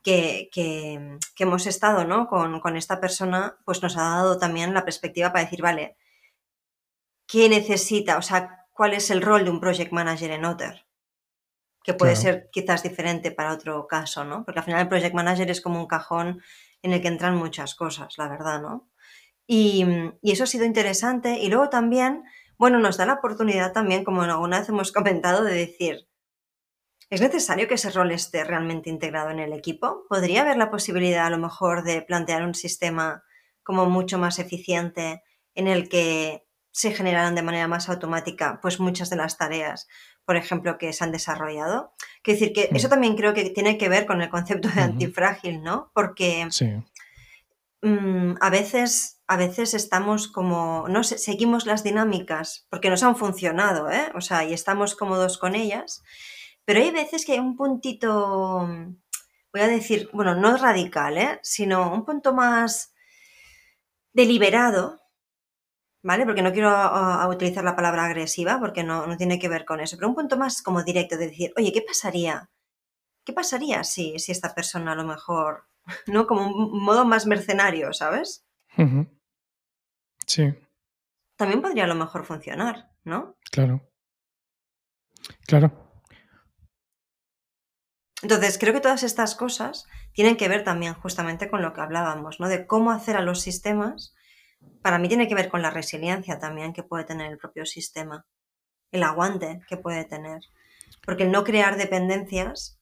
que, 0.02 0.50
que, 0.52 1.18
hemos 1.38 1.66
estado 1.68 2.04
¿no? 2.04 2.26
con, 2.26 2.58
con, 2.58 2.76
esta 2.76 3.00
persona, 3.00 3.56
pues 3.64 3.82
nos 3.82 3.96
ha 3.96 4.02
dado 4.02 4.38
también 4.38 4.74
la 4.74 4.84
perspectiva 4.84 5.32
para 5.32 5.44
decir, 5.44 5.62
vale, 5.62 5.96
¿qué 7.28 7.48
necesita? 7.48 8.18
O 8.18 8.22
sea, 8.22 8.66
¿cuál 8.72 8.94
es 8.94 9.10
el 9.10 9.22
rol 9.22 9.44
de 9.44 9.50
un 9.50 9.60
project 9.60 9.92
manager 9.92 10.32
en 10.32 10.44
Otter? 10.44 10.84
Que 11.84 11.94
puede 11.94 12.16
ser 12.16 12.50
quizás 12.50 12.82
diferente 12.82 13.30
para 13.30 13.52
otro 13.52 13.86
caso, 13.86 14.24
¿no? 14.24 14.44
Porque 14.44 14.58
al 14.58 14.64
final 14.64 14.80
el 14.82 14.88
project 14.88 15.14
manager 15.14 15.50
es 15.50 15.60
como 15.60 15.78
un 15.78 15.86
cajón 15.86 16.42
en 16.82 16.92
el 16.92 17.00
que 17.00 17.08
entran 17.08 17.36
muchas 17.36 17.74
cosas, 17.74 18.18
la 18.18 18.28
verdad, 18.28 18.60
¿no? 18.60 18.90
Y, 19.46 19.86
y 20.20 20.32
eso 20.32 20.44
ha 20.44 20.46
sido 20.46 20.64
interesante. 20.64 21.38
Y 21.38 21.48
luego 21.48 21.70
también 21.70 22.24
bueno, 22.60 22.78
nos 22.78 22.98
da 22.98 23.06
la 23.06 23.14
oportunidad 23.14 23.72
también, 23.72 24.04
como 24.04 24.20
alguna 24.20 24.58
vez 24.58 24.68
hemos 24.68 24.92
comentado, 24.92 25.44
de 25.44 25.54
decir, 25.54 26.06
¿es 27.08 27.22
necesario 27.22 27.66
que 27.66 27.76
ese 27.76 27.90
rol 27.90 28.10
esté 28.10 28.44
realmente 28.44 28.90
integrado 28.90 29.30
en 29.30 29.38
el 29.38 29.54
equipo? 29.54 30.04
¿Podría 30.10 30.42
haber 30.42 30.58
la 30.58 30.70
posibilidad 30.70 31.24
a 31.24 31.30
lo 31.30 31.38
mejor 31.38 31.84
de 31.84 32.02
plantear 32.02 32.42
un 32.42 32.54
sistema 32.54 33.24
como 33.62 33.86
mucho 33.86 34.18
más 34.18 34.38
eficiente 34.38 35.22
en 35.54 35.68
el 35.68 35.88
que 35.88 36.46
se 36.70 36.90
generaran 36.92 37.34
de 37.34 37.40
manera 37.40 37.66
más 37.66 37.88
automática 37.88 38.60
pues 38.60 38.78
muchas 38.78 39.08
de 39.08 39.16
las 39.16 39.38
tareas, 39.38 39.88
por 40.26 40.36
ejemplo, 40.36 40.76
que 40.76 40.92
se 40.92 41.02
han 41.02 41.12
desarrollado? 41.12 41.94
Quiero 42.22 42.40
decir 42.40 42.52
que 42.52 42.68
eso 42.76 42.88
mm. 42.88 42.90
también 42.90 43.16
creo 43.16 43.32
que 43.32 43.48
tiene 43.48 43.78
que 43.78 43.88
ver 43.88 44.04
con 44.04 44.20
el 44.20 44.28
concepto 44.28 44.68
de 44.68 44.82
antifrágil, 44.82 45.62
¿no? 45.62 45.90
Porque 45.94 46.46
mm, 47.80 48.34
a 48.38 48.50
veces 48.50 49.19
a 49.30 49.36
veces 49.36 49.74
estamos 49.74 50.26
como, 50.26 50.86
no 50.88 51.04
seguimos 51.04 51.64
las 51.64 51.84
dinámicas 51.84 52.66
porque 52.68 52.90
nos 52.90 53.04
han 53.04 53.14
funcionado, 53.14 53.88
¿eh? 53.88 54.10
O 54.16 54.20
sea, 54.20 54.42
y 54.44 54.52
estamos 54.52 54.96
cómodos 54.96 55.38
con 55.38 55.54
ellas, 55.54 56.02
pero 56.64 56.80
hay 56.80 56.90
veces 56.90 57.24
que 57.24 57.34
hay 57.34 57.38
un 57.38 57.54
puntito, 57.54 58.66
voy 59.52 59.60
a 59.62 59.68
decir, 59.68 60.10
bueno, 60.12 60.34
no 60.34 60.56
radical, 60.56 61.16
¿eh? 61.16 61.38
Sino 61.44 61.94
un 61.94 62.04
punto 62.04 62.34
más 62.34 62.92
deliberado, 64.12 65.00
¿vale? 66.02 66.26
Porque 66.26 66.42
no 66.42 66.52
quiero 66.52 66.72
utilizar 67.28 67.62
la 67.62 67.76
palabra 67.76 68.06
agresiva 68.06 68.58
porque 68.58 68.82
no, 68.82 69.06
no, 69.06 69.16
tiene 69.16 69.38
que 69.38 69.48
ver 69.48 69.64
con 69.64 69.78
eso, 69.78 69.96
pero 69.96 70.08
un 70.08 70.16
punto 70.16 70.38
más 70.38 70.60
como 70.60 70.82
directo 70.82 71.16
de 71.16 71.28
decir, 71.28 71.52
oye, 71.56 71.72
¿qué 71.72 71.82
pasaría? 71.82 72.50
¿Qué 73.24 73.32
pasaría 73.32 73.84
si, 73.84 74.18
si 74.18 74.32
esta 74.32 74.56
persona 74.56 74.90
a 74.90 74.96
lo 74.96 75.04
mejor, 75.04 75.66
¿no? 76.08 76.26
Como 76.26 76.48
un 76.48 76.82
modo 76.82 77.04
más 77.04 77.26
mercenario, 77.26 77.92
¿sabes? 77.92 78.44
Sí. 80.30 80.54
También 81.34 81.60
podría 81.60 81.84
a 81.84 81.88
lo 81.88 81.96
mejor 81.96 82.24
funcionar, 82.24 82.92
¿no? 83.02 83.36
Claro. 83.50 83.90
Claro. 85.44 85.72
Entonces, 88.22 88.56
creo 88.56 88.72
que 88.72 88.80
todas 88.80 89.02
estas 89.02 89.34
cosas 89.34 89.88
tienen 90.12 90.36
que 90.36 90.46
ver 90.46 90.62
también 90.62 90.94
justamente 90.94 91.50
con 91.50 91.62
lo 91.62 91.72
que 91.72 91.80
hablábamos, 91.80 92.38
¿no? 92.38 92.48
De 92.48 92.68
cómo 92.68 92.92
hacer 92.92 93.16
a 93.16 93.22
los 93.22 93.40
sistemas. 93.40 94.14
Para 94.82 95.00
mí 95.00 95.08
tiene 95.08 95.26
que 95.26 95.34
ver 95.34 95.48
con 95.48 95.62
la 95.62 95.70
resiliencia 95.72 96.38
también 96.38 96.74
que 96.74 96.84
puede 96.84 97.02
tener 97.02 97.28
el 97.32 97.38
propio 97.38 97.66
sistema, 97.66 98.24
el 98.92 99.02
aguante 99.02 99.62
que 99.66 99.76
puede 99.76 100.04
tener. 100.04 100.42
Porque 101.04 101.24
el 101.24 101.32
no 101.32 101.42
crear 101.42 101.76
dependencias, 101.76 102.78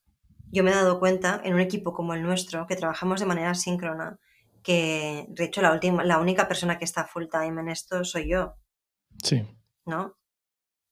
yo 0.52 0.64
me 0.64 0.70
he 0.70 0.74
dado 0.74 1.00
cuenta 1.00 1.40
en 1.42 1.54
un 1.54 1.60
equipo 1.60 1.94
como 1.94 2.12
el 2.12 2.22
nuestro, 2.22 2.66
que 2.66 2.76
trabajamos 2.76 3.20
de 3.20 3.26
manera 3.26 3.54
síncrona, 3.54 4.18
que 4.62 5.26
de 5.28 5.44
hecho 5.44 5.62
la, 5.62 5.72
última, 5.72 6.04
la 6.04 6.18
única 6.18 6.48
persona 6.48 6.78
que 6.78 6.84
está 6.84 7.04
full 7.04 7.26
time 7.30 7.60
en 7.60 7.68
esto 7.68 8.04
soy 8.04 8.30
yo. 8.30 8.54
Sí. 9.22 9.46
¿No? 9.86 10.16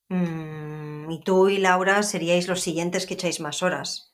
Mm, 0.08 1.10
y 1.10 1.20
tú 1.20 1.48
y 1.48 1.58
Laura 1.58 2.02
seríais 2.02 2.48
los 2.48 2.60
siguientes 2.60 3.06
que 3.06 3.14
echáis 3.14 3.40
más 3.40 3.62
horas. 3.62 4.12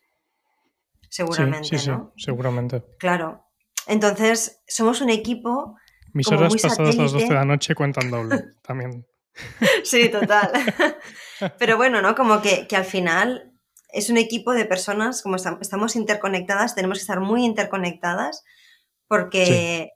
Seguramente, 1.08 1.78
sí, 1.78 1.90
¿no? 1.90 2.12
Sí, 2.16 2.24
seguramente. 2.24 2.82
Claro. 2.98 3.44
Entonces, 3.86 4.62
somos 4.66 5.00
un 5.00 5.10
equipo. 5.10 5.76
Mis 6.14 6.28
horas 6.28 6.54
pasadas 6.54 6.96
las 6.96 7.12
12 7.12 7.26
de 7.26 7.34
la 7.34 7.44
noche 7.44 7.74
cuentan 7.74 8.10
doble 8.10 8.42
también. 8.62 9.06
sí, 9.84 10.08
total. 10.08 10.50
Pero 11.58 11.76
bueno, 11.76 12.00
¿no? 12.00 12.14
Como 12.14 12.40
que, 12.40 12.66
que 12.66 12.76
al 12.76 12.84
final 12.84 13.52
es 13.92 14.08
un 14.08 14.16
equipo 14.16 14.52
de 14.52 14.64
personas, 14.64 15.22
como 15.22 15.36
estamos 15.36 15.96
interconectadas, 15.96 16.74
tenemos 16.74 16.98
que 16.98 17.02
estar 17.02 17.20
muy 17.20 17.44
interconectadas 17.44 18.42
porque, 19.08 19.90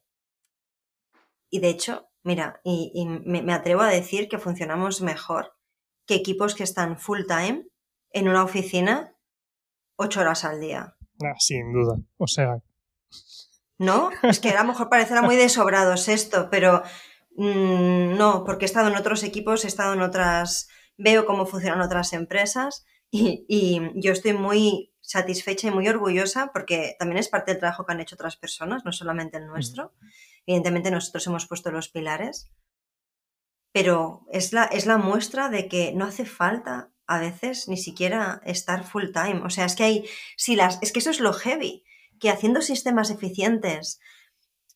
y 1.50 1.60
de 1.60 1.68
hecho, 1.68 2.08
mira, 2.22 2.60
y, 2.64 3.06
me, 3.24 3.52
atrevo 3.52 3.82
a 3.82 3.88
decir 3.88 4.28
que 4.28 4.38
funcionamos 4.38 5.00
mejor 5.00 5.54
que 6.06 6.14
equipos 6.14 6.54
que 6.54 6.64
están 6.64 6.98
full 6.98 7.22
time 7.26 7.66
en 8.10 8.28
una 8.28 8.44
oficina 8.44 9.14
ocho 9.96 10.20
horas 10.20 10.44
al 10.44 10.60
día. 10.60 10.96
Ah, 11.22 11.34
sin 11.38 11.72
duda. 11.72 11.96
O 12.18 12.26
sea. 12.26 12.58
¿No? 13.78 14.10
Es 14.22 14.40
que 14.40 14.50
a 14.50 14.62
lo 14.62 14.68
mejor 14.68 14.88
parecerá 14.88 15.22
muy 15.22 15.36
desobrados 15.36 16.08
esto, 16.08 16.48
pero 16.50 16.82
mm, 17.36 18.16
no, 18.16 18.44
porque 18.44 18.64
he 18.64 18.66
estado 18.66 18.88
en 18.88 18.96
otros 18.96 19.22
equipos, 19.22 19.64
he 19.64 19.68
estado 19.68 19.94
en 19.94 20.02
otras. 20.02 20.68
Veo 20.98 21.26
cómo 21.26 21.46
funcionan 21.46 21.80
otras 21.80 22.12
empresas 22.12 22.84
y, 23.10 23.44
y 23.48 23.80
yo 24.00 24.12
estoy 24.12 24.32
muy 24.32 24.95
satisfecha 25.06 25.68
y 25.68 25.70
muy 25.70 25.86
orgullosa 25.88 26.50
porque 26.52 26.96
también 26.98 27.18
es 27.18 27.28
parte 27.28 27.52
del 27.52 27.60
trabajo 27.60 27.86
que 27.86 27.92
han 27.92 28.00
hecho 28.00 28.16
otras 28.16 28.36
personas, 28.36 28.84
no 28.84 28.92
solamente 28.92 29.36
el 29.36 29.46
nuestro. 29.46 29.94
Evidentemente 30.46 30.90
nosotros 30.90 31.26
hemos 31.28 31.46
puesto 31.46 31.70
los 31.70 31.88
pilares, 31.88 32.50
pero 33.72 34.26
es 34.32 34.52
la, 34.52 34.64
es 34.64 34.84
la 34.84 34.98
muestra 34.98 35.48
de 35.48 35.68
que 35.68 35.92
no 35.92 36.06
hace 36.06 36.26
falta 36.26 36.90
a 37.06 37.20
veces 37.20 37.68
ni 37.68 37.76
siquiera 37.76 38.40
estar 38.44 38.84
full 38.84 39.12
time. 39.12 39.42
O 39.44 39.50
sea, 39.50 39.64
es 39.64 39.76
que 39.76 39.84
hay, 39.84 40.08
si 40.36 40.56
las, 40.56 40.80
es 40.82 40.92
que 40.92 40.98
eso 40.98 41.10
es 41.10 41.20
lo 41.20 41.32
heavy, 41.32 41.84
que 42.18 42.30
haciendo 42.30 42.60
sistemas 42.60 43.10
eficientes, 43.10 44.00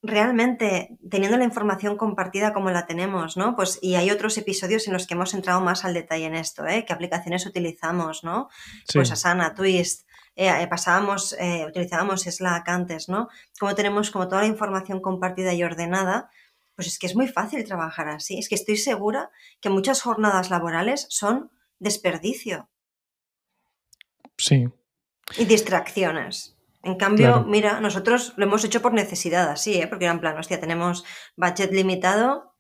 realmente 0.01 0.97
teniendo 1.11 1.39
la 1.39 1.45
información 1.45 1.97
compartida 1.97 2.53
como 2.53 2.71
la 2.71 2.87
tenemos, 2.87 3.37
¿no? 3.37 3.57
Pues 3.57 3.81
y 3.83 3.97
hay 3.97 4.13
otros 4.13 4.39
episodios 4.39 4.87
en 4.87 4.93
los 4.93 5.09
que 5.09 5.15
hemos 5.15 5.35
entrado 5.35 5.61
más 5.61 5.85
al 5.85 5.93
detalle 5.93 6.27
en 6.27 6.37
esto, 6.37 6.67
¿eh? 6.69 6.85
¿Qué 6.87 6.93
aplicaciones 6.93 7.47
utilizamos, 7.47 8.23
¿no? 8.23 8.49
Pues 8.93 9.11
Asana, 9.11 9.55
Twist, 9.55 10.07
eh, 10.37 10.49
eh, 10.49 10.67
pasábamos, 10.69 11.35
eh, 11.39 11.67
utilizábamos 11.69 12.23
Slack 12.23 12.69
antes, 12.69 13.09
¿no? 13.09 13.29
Como 13.59 13.75
tenemos 13.75 14.11
como 14.11 14.29
toda 14.29 14.43
la 14.43 14.49
información 14.49 15.01
compartida 15.01 15.53
y 15.53 15.63
ordenada, 15.63 16.31
pues 16.75 16.89
es 16.89 16.99
que 16.99 17.07
es 17.07 17.15
muy 17.15 17.29
fácil 17.29 17.65
trabajar 17.65 18.09
así. 18.09 18.39
Es 18.39 18.49
que 18.49 18.55
estoy 18.55 18.77
segura 18.77 19.31
que 19.61 19.69
muchas 19.69 20.01
jornadas 20.01 20.51
laborales 20.51 21.07
son 21.11 21.51
desperdicio. 21.79 22.71
Sí. 24.39 24.69
Y 25.37 25.45
distracciones. 25.45 26.57
En 26.83 26.97
cambio, 26.97 27.45
mira, 27.45 27.81
nosotros 27.81 28.33
lo 28.37 28.47
hemos 28.47 28.65
hecho 28.65 28.81
por 28.81 28.95
necesidad, 28.95 29.51
así, 29.51 29.75
¿eh? 29.75 29.87
porque 29.87 30.07
era 30.07 30.15
en 30.15 30.21
plan, 30.21 30.39
hostia, 30.39 30.59
tenemos 30.59 31.05
budget 31.37 31.73
limitado, 31.73 32.55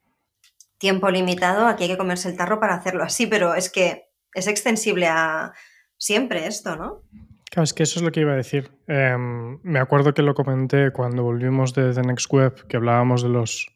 tiempo 0.76 1.10
limitado, 1.10 1.66
aquí 1.66 1.84
hay 1.84 1.90
que 1.90 1.96
comerse 1.96 2.28
el 2.28 2.36
tarro 2.36 2.60
para 2.60 2.74
hacerlo 2.74 3.02
así, 3.02 3.26
pero 3.26 3.54
es 3.54 3.70
que 3.70 4.10
es 4.34 4.46
extensible 4.46 5.08
a 5.08 5.54
siempre 5.96 6.46
esto, 6.46 6.76
¿no? 6.76 7.02
Claro, 7.50 7.64
es 7.64 7.74
que 7.74 7.82
eso 7.82 7.98
es 7.98 8.04
lo 8.04 8.12
que 8.12 8.20
iba 8.20 8.32
a 8.32 8.36
decir. 8.36 8.70
Em, 8.86 9.58
me 9.62 9.80
acuerdo 9.80 10.14
que 10.14 10.22
lo 10.22 10.34
comenté 10.34 10.92
cuando 10.92 11.24
volvimos 11.24 11.74
de 11.74 11.92
The 11.92 12.02
Next 12.02 12.32
Web, 12.32 12.66
que 12.68 12.76
hablábamos 12.76 13.22
de 13.22 13.28
los 13.28 13.66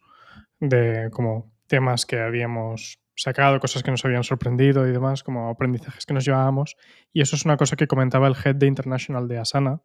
de 0.60 1.10
como 1.12 1.52
temas 1.66 2.06
que 2.06 2.20
habíamos 2.20 3.00
sacado, 3.16 3.58
cosas 3.60 3.82
que 3.82 3.90
nos 3.90 4.04
habían 4.04 4.22
sorprendido 4.24 4.87
y 4.88 4.92
demás, 4.92 5.22
como 5.24 5.48
aprendizajes 5.50 6.06
que 6.06 6.14
nos 6.14 6.24
llevábamos. 6.24 6.76
Y 7.12 7.20
eso 7.20 7.34
es 7.37 7.44
una 7.44 7.56
cosa 7.56 7.74
que 7.76 7.87
comentaba 7.88 8.28
el 8.28 8.37
head 8.44 8.54
de 8.56 8.66
International 8.66 9.26
de 9.28 9.38
Asana, 9.38 9.80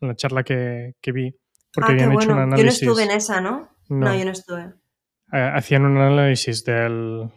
en 0.00 0.08
la 0.08 0.14
charla 0.14 0.42
que, 0.42 0.94
que 1.00 1.12
vi, 1.12 1.34
porque 1.72 1.92
Ah, 1.92 1.94
habían 1.94 2.12
hecho 2.12 2.28
un 2.30 2.34
bueno. 2.36 2.40
Yo 2.42 2.46
no 2.48 2.54
análisis. 2.54 2.82
estuve 2.82 3.02
en 3.04 3.10
esa, 3.12 3.40
¿no? 3.40 3.70
No, 3.88 4.06
No. 4.08 4.14
yo 4.14 4.24
no 4.26 4.30
estuve. 4.32 4.74
eh, 5.32 5.50
hacían 5.54 5.84
un 5.86 5.96
análisis 5.96 6.64
del. 6.64 7.30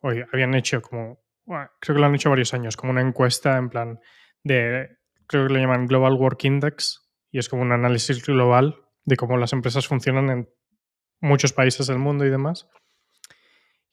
Oye, 0.00 0.26
habían 0.32 0.54
hecho 0.54 0.80
como. 0.82 1.20
bueno, 1.44 1.68
creo 1.80 1.94
que 1.94 2.00
lo 2.00 2.06
han 2.06 2.14
hecho 2.16 2.30
varios 2.30 2.52
años, 2.54 2.76
como 2.76 2.90
una 2.92 3.02
encuesta 3.02 3.56
en 3.56 3.68
plan 3.68 4.00
de. 4.46 4.96
Creo 5.26 5.46
que 5.48 5.54
lo 5.54 5.58
llaman 5.58 5.86
Global 5.86 6.14
Work 6.14 6.44
Index, 6.44 7.08
y 7.30 7.38
es 7.38 7.48
como 7.48 7.62
un 7.62 7.72
análisis 7.72 8.24
global 8.24 8.76
de 9.04 9.16
cómo 9.16 9.36
las 9.36 9.52
empresas 9.52 9.86
funcionan 9.88 10.30
en 10.30 10.48
muchos 11.20 11.52
países 11.52 11.86
del 11.88 11.98
mundo 11.98 12.24
y 12.24 12.30
demás. 12.30 12.68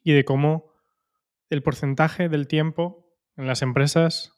Y 0.03 0.13
de 0.13 0.25
cómo 0.25 0.71
el 1.49 1.63
porcentaje 1.63 2.29
del 2.29 2.47
tiempo 2.47 3.07
en 3.35 3.47
las 3.47 3.61
empresas. 3.61 4.33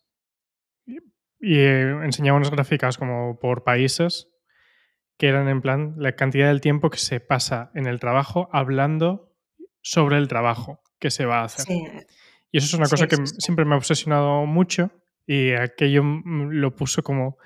Y, 0.86 1.60
eh, 1.60 1.82
enseñaba 2.04 2.38
unas 2.38 2.52
gráficas 2.52 2.98
como 2.98 3.38
por 3.40 3.64
países 3.64 4.30
que 5.18 5.28
eran 5.28 5.48
en 5.48 5.62
plan 5.62 5.96
la 5.98 6.16
cantidad 6.16 6.48
del 6.48 6.62
tiempo 6.62 6.90
que 6.90 6.98
se 6.98 7.20
pasa 7.20 7.72
en 7.74 7.88
el 7.88 8.00
trabajo 8.00 8.50
hablando 8.52 9.34
sobre 9.82 10.18
el 10.18 10.28
trabajo 10.28 10.82
que 11.00 11.10
se 11.12 11.26
va 11.26 11.40
a 11.42 11.46
hacer. 11.46 11.66
Sí, 11.66 11.84
Y 12.52 12.58
eso 12.58 12.68
es 12.68 12.74
una 12.74 12.86
Sí, 12.86 12.92
cosa 12.92 13.08
que 13.08 13.16
sí. 13.18 13.36
siempre 13.40 13.66
me 13.66 13.76
ha 13.76 13.78
obsesionado 13.78 14.46
mucho 14.46 14.92
y 15.26 15.52
aquello 15.54 16.04
mm, 16.04 16.50
lo 16.52 16.76
puso 16.76 17.04
como 17.04 17.38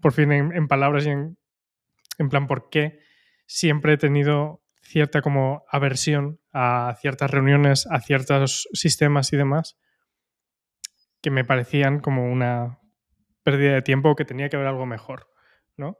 por 0.00 0.12
fin 0.12 0.32
en, 0.32 0.68
palabras 0.68 1.06
y 1.06 1.10
en, 1.10 1.38
en 2.18 2.28
plan 2.28 2.46
por 2.46 2.68
qué 2.68 3.00
siempre 3.46 3.94
he 3.94 3.96
tenido 3.96 4.62
cierta 4.82 5.22
como 5.22 5.64
aversión 5.70 6.40
a 6.52 6.94
ciertas 7.00 7.30
reuniones, 7.30 7.86
a 7.90 8.00
ciertos 8.00 8.68
sistemas 8.72 9.32
y 9.32 9.36
demás 9.36 9.78
que 11.24 11.30
me 11.30 11.44
parecían 11.44 12.00
como 12.00 12.30
una 12.30 12.80
pérdida 13.44 13.72
de 13.72 13.80
tiempo 13.80 14.14
que 14.14 14.26
tenía 14.26 14.50
que 14.50 14.56
haber 14.56 14.68
algo 14.68 14.84
mejor, 14.84 15.28
¿no? 15.74 15.96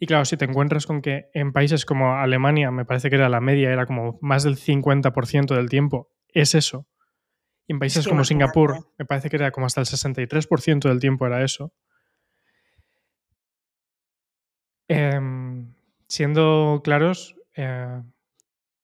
Y 0.00 0.06
claro, 0.06 0.24
si 0.24 0.36
te 0.36 0.44
encuentras 0.44 0.86
con 0.86 1.02
que 1.02 1.30
en 1.34 1.52
países 1.52 1.86
como 1.86 2.16
Alemania, 2.16 2.72
me 2.72 2.84
parece 2.84 3.08
que 3.08 3.14
era 3.14 3.28
la 3.28 3.40
media, 3.40 3.70
era 3.70 3.86
como 3.86 4.18
más 4.20 4.42
del 4.42 4.56
50% 4.56 5.54
del 5.54 5.68
tiempo, 5.68 6.10
es 6.28 6.56
eso. 6.56 6.88
Y 7.68 7.72
en 7.72 7.78
países 7.78 8.04
como 8.06 8.20
imagínate. 8.20 8.52
Singapur, 8.52 8.88
me 8.98 9.04
parece 9.04 9.28
que 9.28 9.36
era 9.36 9.50
como 9.50 9.66
hasta 9.66 9.80
el 9.80 9.86
63% 9.86 10.88
del 10.88 11.00
tiempo 11.00 11.26
era 11.26 11.42
eso. 11.44 11.72
Em, 14.88 15.74
siendo 16.08 16.80
claros, 16.84 17.34
eh, 17.54 18.02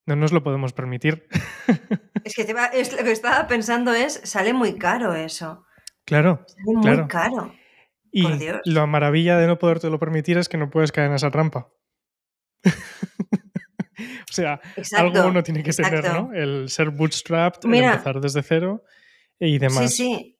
no 0.07 0.16
nos 0.16 0.33
lo 0.33 0.42
podemos 0.42 0.73
permitir. 0.73 1.27
Es 2.25 2.37
que 2.37 2.45
te 2.45 2.55
va- 2.55 2.66
es, 2.66 2.92
lo 2.92 2.99
que 3.03 3.11
estaba 3.11 3.49
pensando 3.49 3.92
es, 3.95 4.21
sale 4.23 4.53
muy 4.53 4.79
caro 4.79 5.12
eso. 5.14 5.64
claro. 6.05 6.45
Sale 6.47 6.62
muy 6.66 6.83
Claro. 6.83 7.09
caro. 7.09 7.53
Y 8.12 8.23
Por 8.23 8.38
Dios. 8.38 8.61
la 8.64 8.87
maravilla 8.87 9.38
de 9.38 9.49
no 9.49 9.59
podértelo 9.59 9.99
permitir 9.99 10.38
es 10.38 10.49
que 10.49 10.57
no 10.57 10.71
puedes 10.71 10.92
caer 10.92 11.09
en 11.09 11.14
esa 11.14 11.31
trampa. 11.33 11.73
o 14.33 14.35
sea, 14.35 14.61
Exacto. 14.77 15.18
algo 15.18 15.29
uno 15.29 15.42
tiene 15.42 15.62
que 15.62 15.73
tener, 15.73 15.97
exacto. 15.97 16.23
¿no? 16.23 16.33
El 16.33 16.71
ser 16.71 16.90
bootstrapped, 16.90 17.68
el 17.68 17.85
empezar 17.85 18.18
desde 18.18 18.42
cero 18.42 18.83
y 19.38 19.59
demás. 19.59 19.95
Sí, 19.95 20.14
sí. 20.14 20.38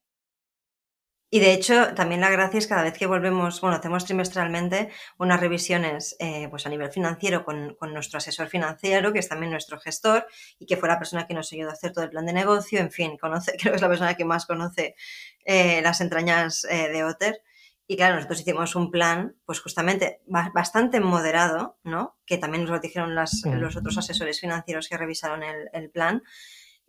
Y 1.35 1.41
de 1.41 1.55
hecho, 1.55 1.95
también 1.95 2.21
la 2.21 2.31
gracia 2.31 2.59
es 2.59 2.67
cada 2.67 2.83
vez 2.83 2.93
que 2.93 3.07
volvemos, 3.07 3.61
bueno, 3.63 3.77
hacemos 3.77 4.05
trimestralmente 4.05 4.91
unas 5.19 5.41
revisiones 5.41 6.15
eh, 6.19 6.47
pues 6.51 6.67
a 6.67 6.69
nivel 6.69 6.91
financiero 6.91 7.43
con, 7.43 7.75
con 7.75 7.95
nuestro 7.95 8.19
asesor 8.19 8.49
financiero, 8.49 9.15
que 9.15 9.19
es 9.19 9.29
también 9.29 9.51
nuestro 9.51 9.79
gestor, 9.81 10.27
y 10.59 10.67
que 10.67 10.77
fue 10.77 10.91
la 10.91 10.99
persona 10.99 11.27
que 11.27 11.33
nos 11.33 11.51
ayudó 11.53 11.71
a 11.71 11.73
hacer 11.73 11.93
todo 11.93 12.05
el 12.05 12.11
plan 12.11 12.27
de 12.27 12.35
negocio, 12.35 12.81
en 12.81 12.91
fin, 12.91 13.17
conoce, 13.17 13.53
creo 13.59 13.73
que 13.73 13.77
es 13.77 13.83
la 13.83 13.89
persona 13.89 14.15
que 14.15 14.27
más 14.27 14.45
conoce 14.45 14.95
eh, 15.45 15.81
las 15.83 16.03
entrañas 16.03 16.65
eh, 16.65 16.91
de 16.91 17.05
Otter. 17.05 17.41
Y 17.93 17.97
claro, 17.97 18.15
nosotros 18.15 18.41
hicimos 18.41 18.75
un 18.75 18.91
plan, 18.91 19.37
pues 19.45 19.61
justamente 19.61 20.23
ba- 20.27 20.51
bastante 20.55 20.99
moderado, 21.01 21.77
¿no? 21.85 22.17
Que 22.25 22.39
también 22.39 22.63
nos 22.63 22.71
lo 22.71 22.81
dijeron 22.81 23.15
las- 23.15 23.43
los 23.61 23.77
otros 23.77 23.99
asesores 23.99 24.41
financieros 24.41 24.89
que 24.89 24.97
revisaron 24.97 25.43
el, 25.43 25.69
el 25.75 25.91
plan. 25.91 26.23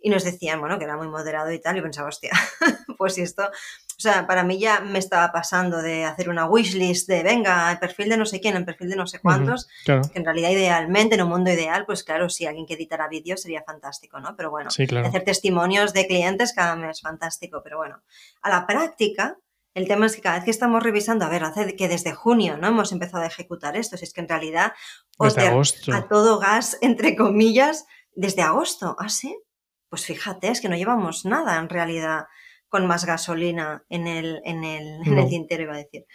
Y 0.02 0.10
nos 0.10 0.24
decían, 0.24 0.62
bueno, 0.62 0.78
que 0.78 0.86
era 0.86 0.96
muy 0.96 1.10
moderado 1.10 1.52
y 1.52 1.60
tal. 1.60 1.76
Y 1.78 1.82
pensaba, 1.82 2.08
hostia, 2.08 2.32
pues 2.98 3.18
esto. 3.18 3.44
O 3.44 4.00
sea, 4.04 4.26
para 4.28 4.44
mí 4.44 4.60
ya 4.60 4.80
me 4.80 5.00
estaba 5.00 5.32
pasando 5.34 5.82
de 5.82 6.06
hacer 6.06 6.30
una 6.30 6.46
wishlist 6.46 7.08
de, 7.10 7.22
venga, 7.24 7.70
el 7.72 7.80
perfil 7.80 8.08
de 8.10 8.18
no 8.18 8.26
sé 8.26 8.40
quién, 8.40 8.56
el 8.56 8.64
perfil 8.66 8.90
de 8.90 8.96
no 8.96 9.08
sé 9.08 9.20
cuántos. 9.20 9.68
Claro, 9.84 10.02
Que 10.12 10.20
en 10.20 10.26
realidad, 10.26 10.52
idealmente, 10.52 11.16
en 11.16 11.22
un 11.24 11.30
mundo 11.30 11.52
ideal, 11.52 11.86
pues 11.86 12.04
claro, 12.06 12.30
si 12.30 12.46
alguien 12.46 12.66
que 12.66 12.76
editara 12.76 13.10
vídeos 13.10 13.42
sería 13.42 13.62
fantástico, 13.64 14.20
¿no? 14.22 14.36
Pero 14.38 14.52
bueno, 14.52 14.70
sí, 14.72 14.88
claro. 14.88 15.08
hacer 15.08 15.24
testimonios 15.26 15.92
de 15.94 16.08
clientes 16.08 16.54
cada 16.54 16.76
mes, 16.78 17.02
fantástico. 17.02 17.62
Pero 17.62 17.78
bueno, 17.78 18.02
a 18.42 18.50
la 18.50 18.66
práctica, 18.68 19.38
el 19.74 19.88
tema 19.88 20.06
es 20.06 20.16
que 20.16 20.22
cada 20.22 20.36
vez 20.36 20.46
que 20.46 20.52
estamos 20.52 20.84
revisando, 20.84 21.26
a 21.26 21.30
ver, 21.30 21.44
hace 21.44 21.76
que 21.76 21.88
desde 21.88 22.14
junio 22.14 22.58
no 22.58 22.68
hemos 22.68 22.92
empezado 22.92 23.24
a 23.24 23.28
ejecutar 23.28 23.76
esto, 23.76 23.98
si 23.98 24.06
es 24.06 24.14
que 24.14 24.22
en 24.22 24.30
realidad 24.30 24.74
a 25.94 26.08
todo 26.08 26.40
gas, 26.40 26.78
entre 26.82 27.16
comillas, 27.16 27.86
desde 28.16 28.44
agosto. 28.44 28.96
¿Ah, 29.00 29.10
sí? 29.10 29.36
Pues 29.90 30.06
fíjate, 30.06 30.50
es 30.50 30.62
que 30.62 30.70
no 30.70 30.76
llevamos 30.76 31.26
nada 31.26 31.58
en 31.58 31.70
realidad 31.70 32.26
con 32.68 32.88
más 32.88 33.06
gasolina 33.06 33.86
en 33.90 34.08
el, 34.08 34.42
en 34.46 34.64
el, 34.64 35.08
en 35.08 35.18
el 35.18 35.30
tintero, 35.30 35.64
iba 35.64 35.74
a 35.74 35.78
decir. 35.78 36.06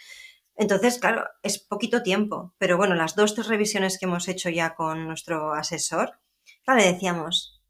Entonces, 0.55 0.99
claro, 0.99 1.23
es 1.41 1.57
poquito 1.57 2.03
tiempo, 2.03 2.53
pero 2.57 2.75
bueno, 2.75 2.95
las 2.95 3.15
dos, 3.15 3.33
tres 3.33 3.47
revisiones 3.47 3.97
que 3.97 4.05
hemos 4.05 4.27
hecho 4.27 4.49
ya 4.49 4.75
con 4.75 5.07
nuestro 5.07 5.53
asesor, 5.53 6.19
claro, 6.65 6.81
le 6.81 6.91
decíamos, 6.91 7.61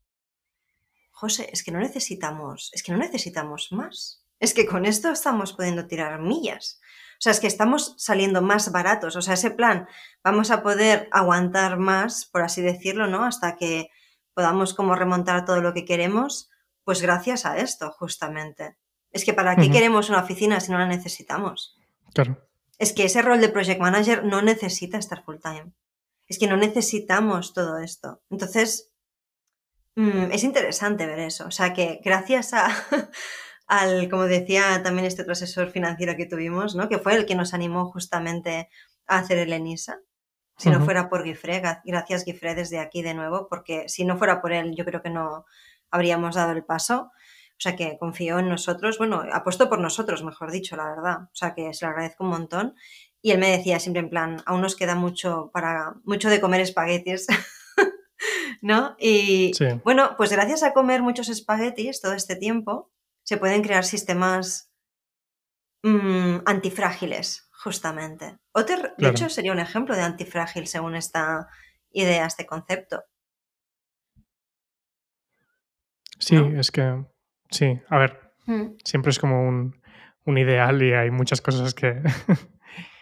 José, 1.11 1.49
es 1.53 1.63
que 1.63 1.71
no 1.71 1.79
necesitamos, 1.79 2.71
es 2.73 2.81
que 2.81 2.91
no 2.91 2.97
necesitamos 2.97 3.67
más. 3.71 4.18
Es 4.39 4.53
que 4.53 4.65
con 4.65 4.85
esto 4.85 5.09
estamos 5.09 5.53
pudiendo 5.53 5.87
tirar 5.87 6.19
millas. 6.19 6.79
O 7.13 7.21
sea, 7.21 7.33
es 7.33 7.41
que 7.41 7.47
estamos 7.47 7.95
saliendo 7.97 8.41
más 8.41 8.71
baratos. 8.71 9.17
O 9.17 9.21
sea, 9.21 9.33
ese 9.33 9.51
plan, 9.51 9.87
vamos 10.23 10.51
a 10.51 10.63
poder 10.63 11.09
aguantar 11.11 11.77
más, 11.77 12.25
por 12.25 12.43
así 12.43 12.61
decirlo, 12.61 13.07
¿no? 13.07 13.25
Hasta 13.25 13.57
que 13.57 13.89
podamos 14.33 14.73
como 14.73 14.95
remontar 14.95 15.43
todo 15.43 15.59
lo 15.59 15.73
que 15.73 15.83
queremos, 15.83 16.49
pues 16.85 17.01
gracias 17.01 17.45
a 17.45 17.57
esto, 17.57 17.91
justamente. 17.91 18.77
Es 19.11 19.25
que 19.25 19.33
¿para 19.33 19.57
qué 19.57 19.69
queremos 19.69 20.09
una 20.09 20.21
oficina 20.21 20.61
si 20.61 20.71
no 20.71 20.77
la 20.77 20.87
necesitamos? 20.87 21.77
Claro. 22.13 22.47
Es 22.77 22.93
que 22.93 23.03
ese 23.03 23.21
rol 23.21 23.41
de 23.41 23.49
project 23.49 23.81
manager 23.81 24.23
no 24.23 24.41
necesita 24.41 24.97
estar 24.97 25.23
full 25.25 25.37
time. 25.43 25.73
Es 26.27 26.39
que 26.39 26.47
no 26.47 26.55
necesitamos 26.55 27.53
todo 27.53 27.79
esto. 27.79 28.21
Entonces, 28.29 28.93
mm, 29.95 30.31
es 30.31 30.43
interesante 30.45 31.05
ver 31.05 31.19
eso. 31.19 31.47
O 31.47 31.51
sea 31.51 31.73
que 31.73 31.99
gracias 32.01 32.53
a, 32.53 32.69
al, 33.69 34.09
como 34.09 34.23
decía 34.23 34.81
también 34.83 35.05
este 35.05 35.21
otro 35.21 35.31
asesor 35.31 35.69
financiero 35.69 36.15
que 36.17 36.25
tuvimos, 36.25 36.75
¿no? 36.75 36.89
Que 36.89 36.97
fue 36.97 37.15
el 37.15 37.25
que 37.25 37.35
nos 37.35 37.53
animó 37.53 37.89
justamente 37.91 38.67
a 39.07 39.19
hacer 39.19 39.37
el 39.37 39.53
ENISA. 39.53 39.99
Si 40.57 40.69
no 40.69 40.77
Ujú. 40.77 40.85
fuera 40.85 41.07
por 41.09 41.23
Guifré, 41.23 41.61
gra- 41.63 41.81
gracias 41.85 42.25
Guifré 42.25 42.53
desde 42.55 42.79
aquí 42.79 43.01
de 43.01 43.13
nuevo, 43.13 43.47
porque 43.49 43.87
si 43.87 44.03
no 44.03 44.17
fuera 44.17 44.41
por 44.41 44.51
él, 44.51 44.75
yo 44.75 44.83
creo 44.83 45.01
que 45.01 45.09
no 45.09 45.45
habríamos 45.89 46.35
dado 46.35 46.51
el 46.51 46.65
paso. 46.65 47.11
O 47.13 47.61
sea 47.61 47.75
que 47.75 47.97
confió 47.97 48.39
en 48.39 48.49
nosotros, 48.49 48.97
bueno, 48.97 49.23
apostó 49.31 49.69
por 49.69 49.79
nosotros, 49.79 50.23
mejor 50.23 50.51
dicho, 50.51 50.75
la 50.75 50.89
verdad. 50.89 51.17
O 51.23 51.29
sea 51.35 51.53
que 51.53 51.73
se 51.73 51.85
lo 51.85 51.91
agradezco 51.91 52.23
un 52.25 52.29
montón. 52.31 52.75
Y 53.21 53.31
él 53.31 53.37
me 53.39 53.51
decía 53.51 53.79
siempre 53.79 53.99
en 54.01 54.09
plan, 54.09 54.41
aún 54.45 54.61
nos 54.61 54.75
queda 54.75 54.95
mucho 54.95 55.51
para 55.53 55.93
mucho 56.05 56.29
de 56.29 56.39
comer 56.41 56.61
espaguetis, 56.61 57.27
¿no? 58.61 58.95
Y 58.99 59.53
Sí. 59.53 59.65
bueno, 59.83 60.15
pues 60.17 60.31
gracias 60.31 60.63
a 60.63 60.73
comer 60.73 61.01
muchos 61.01 61.29
espaguetis 61.29 62.01
todo 62.01 62.13
este 62.13 62.35
tiempo, 62.35 62.91
se 63.29 63.37
pueden 63.37 63.61
crear 63.61 63.85
sistemas 63.85 64.71
mm, 65.83 66.37
antifrágiles, 66.47 67.47
justamente. 67.63 68.39
Otter, 68.53 68.81
de 68.81 68.95
Claro. 68.97 69.11
hecho, 69.11 69.29
sería 69.29 69.51
un 69.51 69.59
ejemplo 69.59 69.95
de 69.95 70.01
antifrágil 70.01 70.65
según 70.65 70.95
esta 70.95 71.47
idea, 71.91 72.25
este 72.25 72.47
concepto. 72.47 73.03
Sí, 76.17 76.35
¿No? 76.37 76.59
es 76.59 76.71
que. 76.71 77.05
Sí, 77.51 77.79
a 77.87 77.97
ver, 77.99 78.33
Mm. 78.47 78.77
siempre 78.83 79.11
es 79.11 79.19
como 79.19 79.47
un, 79.47 79.79
un 80.25 80.37
ideal 80.39 80.81
y 80.81 80.93
hay 80.93 81.11
muchas 81.11 81.39
cosas 81.39 81.75
que 81.75 82.01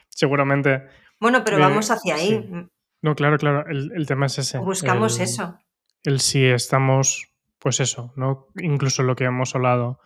seguramente. 0.09 0.89
Bueno, 1.21 1.45
pero 1.45 1.55
Eh, 1.57 1.61
vamos 1.61 1.89
hacia 1.89 2.15
ahí. 2.15 2.27
sí. 2.29 2.69
No, 3.01 3.15
claro, 3.15 3.37
claro, 3.37 3.65
el, 3.69 3.93
el 3.95 4.05
tema 4.07 4.25
es 4.25 4.37
ese. 4.39 4.57
Buscamos 4.57 5.17
el- 5.19 5.23
eso. 5.23 5.57
El 6.03 6.19
si 6.19 6.43
estamos, 6.45 7.31
pues 7.59 7.79
eso, 7.79 8.13
¿no? 8.15 8.47
Incluso 8.61 9.03
lo 9.03 9.15
que 9.15 9.25
hemos 9.25 9.55
hablado, 9.55 9.99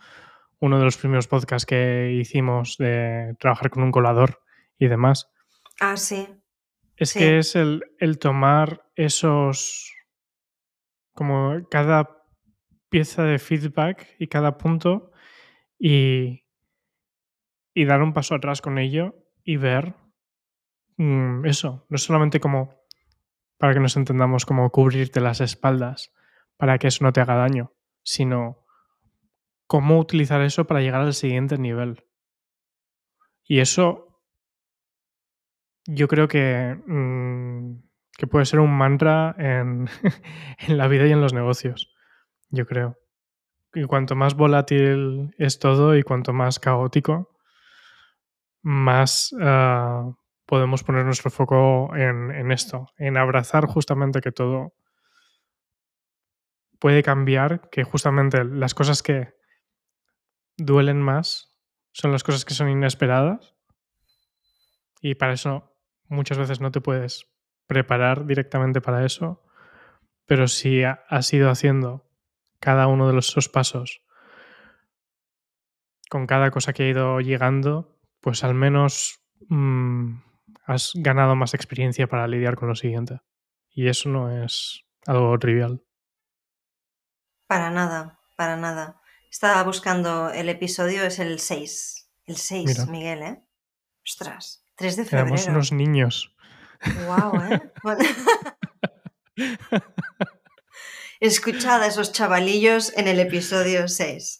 uno 0.60 0.78
de 0.78 0.84
los 0.84 0.96
primeros 0.96 1.26
podcasts 1.28 1.66
que 1.66 2.12
hicimos 2.20 2.76
de 2.78 3.34
trabajar 3.38 3.70
con 3.70 3.82
un 3.82 3.92
colador 3.92 4.42
y 4.78 4.88
demás, 4.88 5.30
Ah, 5.80 5.96
sí. 5.96 6.28
es 6.96 7.10
Sí. 7.10 7.18
que 7.18 7.38
es 7.38 7.56
el, 7.56 7.82
el 7.98 8.18
tomar 8.18 8.88
esos, 8.94 9.92
como 11.14 11.66
cada 11.70 12.22
pieza 12.88 13.24
de 13.24 13.38
feedback 13.38 14.06
y 14.18 14.28
cada 14.28 14.58
punto 14.58 15.12
y, 15.78 16.44
y 17.74 17.84
dar 17.84 18.02
un 18.02 18.12
paso 18.12 18.34
atrás 18.34 18.60
con 18.60 18.78
ello 18.78 19.14
y 19.44 19.56
ver 19.56 19.94
mm, 20.98 21.46
eso, 21.46 21.86
no 21.88 21.98
solamente 21.98 22.38
como, 22.38 22.82
para 23.58 23.74
que 23.74 23.80
nos 23.80 23.96
entendamos, 23.96 24.44
como 24.46 24.70
cubrirte 24.70 25.20
las 25.20 25.40
espaldas 25.40 26.12
para 26.62 26.78
que 26.78 26.86
eso 26.86 27.02
no 27.02 27.12
te 27.12 27.20
haga 27.20 27.34
daño, 27.34 27.72
sino 28.04 28.64
cómo 29.66 29.98
utilizar 29.98 30.40
eso 30.42 30.64
para 30.64 30.80
llegar 30.80 31.00
al 31.00 31.12
siguiente 31.12 31.58
nivel. 31.58 32.04
Y 33.42 33.58
eso 33.58 34.22
yo 35.86 36.06
creo 36.06 36.28
que, 36.28 36.80
mm, 36.86 37.82
que 38.16 38.28
puede 38.28 38.44
ser 38.44 38.60
un 38.60 38.70
mantra 38.70 39.34
en, 39.38 39.88
en 40.58 40.78
la 40.78 40.86
vida 40.86 41.08
y 41.08 41.10
en 41.10 41.20
los 41.20 41.34
negocios. 41.34 41.92
Yo 42.50 42.64
creo. 42.64 42.96
Y 43.74 43.82
cuanto 43.86 44.14
más 44.14 44.36
volátil 44.36 45.34
es 45.38 45.58
todo 45.58 45.96
y 45.96 46.04
cuanto 46.04 46.32
más 46.32 46.60
caótico, 46.60 47.40
más 48.62 49.34
ah, 49.40 50.12
podemos 50.46 50.84
poner 50.84 51.04
nuestro 51.06 51.32
foco 51.32 51.90
en, 51.96 52.30
en 52.30 52.52
esto, 52.52 52.86
en 52.98 53.16
abrazar 53.16 53.66
justamente 53.66 54.20
que 54.20 54.30
todo 54.30 54.74
puede 56.82 57.04
cambiar, 57.04 57.70
que 57.70 57.84
justamente 57.84 58.42
las 58.42 58.74
cosas 58.74 59.04
que 59.04 59.36
duelen 60.56 61.00
más 61.00 61.56
son 61.92 62.10
las 62.10 62.24
cosas 62.24 62.44
que 62.44 62.54
son 62.54 62.68
inesperadas 62.68 63.54
y 65.00 65.14
para 65.14 65.34
eso 65.34 65.76
muchas 66.08 66.38
veces 66.38 66.60
no 66.60 66.72
te 66.72 66.80
puedes 66.80 67.30
preparar 67.68 68.26
directamente 68.26 68.80
para 68.80 69.06
eso, 69.06 69.44
pero 70.26 70.48
si 70.48 70.82
has 70.82 71.32
ido 71.32 71.50
haciendo 71.50 72.10
cada 72.58 72.88
uno 72.88 73.06
de 73.06 73.12
los, 73.12 73.28
esos 73.28 73.48
pasos 73.48 74.02
con 76.10 76.26
cada 76.26 76.50
cosa 76.50 76.72
que 76.72 76.82
ha 76.82 76.88
ido 76.88 77.20
llegando, 77.20 77.96
pues 78.20 78.42
al 78.42 78.54
menos 78.54 79.20
mm, 79.48 80.14
has 80.66 80.90
ganado 80.96 81.36
más 81.36 81.54
experiencia 81.54 82.08
para 82.08 82.26
lidiar 82.26 82.56
con 82.56 82.68
lo 82.68 82.74
siguiente. 82.74 83.20
Y 83.70 83.86
eso 83.86 84.08
no 84.08 84.44
es 84.44 84.84
algo 85.06 85.38
trivial. 85.38 85.80
Para 87.52 87.70
nada, 87.70 88.18
para 88.34 88.56
nada. 88.56 88.98
Estaba 89.30 89.62
buscando 89.62 90.30
el 90.30 90.48
episodio, 90.48 91.04
es 91.04 91.18
el 91.18 91.38
6. 91.38 92.08
El 92.24 92.36
6, 92.38 92.64
Mira. 92.66 92.86
Miguel, 92.86 93.22
¿eh? 93.22 93.42
Ostras, 94.02 94.64
3 94.76 94.96
de 94.96 95.04
febrero. 95.04 95.26
Éramos 95.26 95.46
unos 95.48 95.70
niños. 95.70 96.34
Wow, 97.06 97.42
¿eh? 97.42 97.72
Bueno. 97.82 98.04
Escuchad 101.20 101.82
a 101.82 101.88
esos 101.88 102.12
chavalillos 102.12 102.96
en 102.96 103.06
el 103.06 103.20
episodio 103.20 103.86
6. 103.86 104.38